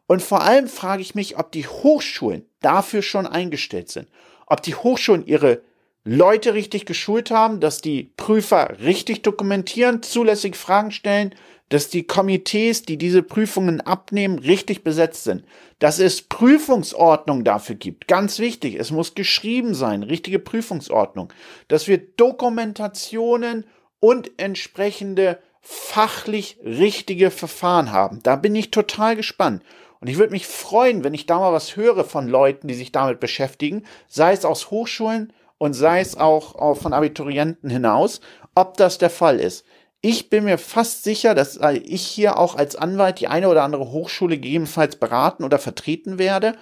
[0.07, 4.09] Und vor allem frage ich mich, ob die Hochschulen dafür schon eingestellt sind.
[4.45, 5.61] Ob die Hochschulen ihre
[6.03, 11.35] Leute richtig geschult haben, dass die Prüfer richtig dokumentieren, zulässig Fragen stellen,
[11.69, 15.43] dass die Komitees, die diese Prüfungen abnehmen, richtig besetzt sind,
[15.79, 18.07] dass es Prüfungsordnung dafür gibt.
[18.07, 21.33] Ganz wichtig, es muss geschrieben sein, richtige Prüfungsordnung,
[21.67, 23.65] dass wir Dokumentationen
[23.99, 28.21] und entsprechende fachlich richtige Verfahren haben.
[28.23, 29.63] Da bin ich total gespannt.
[29.99, 32.91] Und ich würde mich freuen, wenn ich da mal was höre von Leuten, die sich
[32.91, 38.21] damit beschäftigen, sei es aus Hochschulen und sei es auch von Abiturienten hinaus,
[38.53, 39.65] ob das der Fall ist.
[40.01, 43.91] Ich bin mir fast sicher, dass ich hier auch als Anwalt die eine oder andere
[43.91, 46.53] Hochschule gegebenenfalls beraten oder vertreten werde,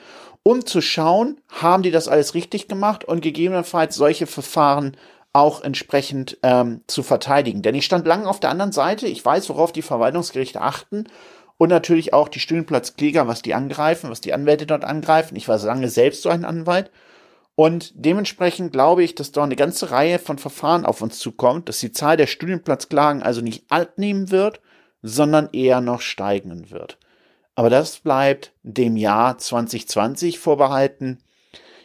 [0.41, 4.95] um zu schauen, haben die das alles richtig gemacht und gegebenenfalls solche Verfahren
[5.35, 7.61] auch entsprechend ähm, zu verteidigen.
[7.61, 9.05] Denn ich stand lange auf der anderen Seite.
[9.05, 11.07] Ich weiß, worauf die Verwaltungsgerichte achten
[11.57, 15.35] und natürlich auch die Studienplatzkläger, was die angreifen, was die Anwälte dort angreifen.
[15.35, 16.89] Ich war lange selbst so ein Anwalt.
[17.55, 21.79] Und dementsprechend glaube ich, dass dort eine ganze Reihe von Verfahren auf uns zukommt, dass
[21.79, 24.61] die Zahl der Studienplatzklagen also nicht abnehmen wird,
[25.01, 26.97] sondern eher noch steigen wird.
[27.55, 31.19] Aber das bleibt dem Jahr 2020 vorbehalten.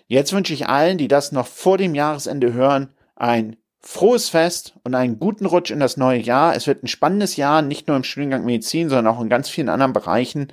[0.06, 2.90] Jetzt wünsche ich allen, die das noch vor dem Jahresende hören,
[3.20, 6.56] ein frohes Fest und einen guten Rutsch in das neue Jahr.
[6.56, 9.68] Es wird ein spannendes Jahr, nicht nur im Studiengang Medizin, sondern auch in ganz vielen
[9.68, 10.48] anderen Bereichen.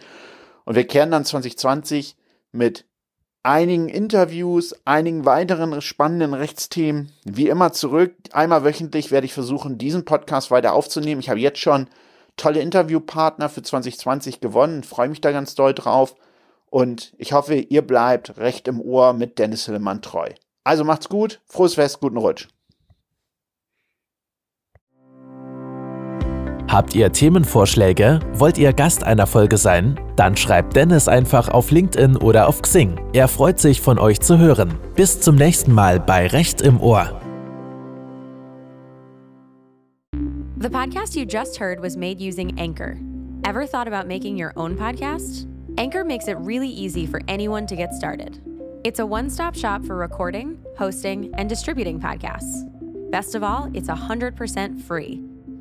[0.65, 2.17] Und wir kehren dann 2020
[2.51, 2.85] mit
[3.43, 8.13] einigen Interviews, einigen weiteren spannenden Rechtsthemen wie immer zurück.
[8.33, 11.21] Einmal wöchentlich werde ich versuchen, diesen Podcast weiter aufzunehmen.
[11.21, 11.87] Ich habe jetzt schon
[12.35, 16.15] tolle Interviewpartner für 2020 gewonnen, freue mich da ganz doll drauf.
[16.69, 20.29] Und ich hoffe, ihr bleibt recht im Ohr mit Dennis Hillemann treu.
[20.65, 22.49] Also macht's gut, frohes Fest, guten Rutsch.
[26.67, 28.19] Habt ihr Themenvorschläge?
[28.33, 29.97] Wollt ihr Gast einer Folge sein?
[30.17, 32.99] Dann schreibt Dennis einfach auf LinkedIn oder auf Xing.
[33.13, 34.77] Er freut sich, von euch zu hören.
[34.93, 37.21] Bis zum nächsten Mal bei Recht im Ohr.
[40.59, 42.97] The podcast you just heard was made using Anchor.
[43.45, 45.47] Ever thought about making your own podcast?
[45.77, 48.41] Anchor makes it really easy for anyone to get started.
[48.83, 52.65] It's a one stop shop for recording, hosting, and distributing podcasts.
[53.09, 55.23] Best of all, it's 100% free.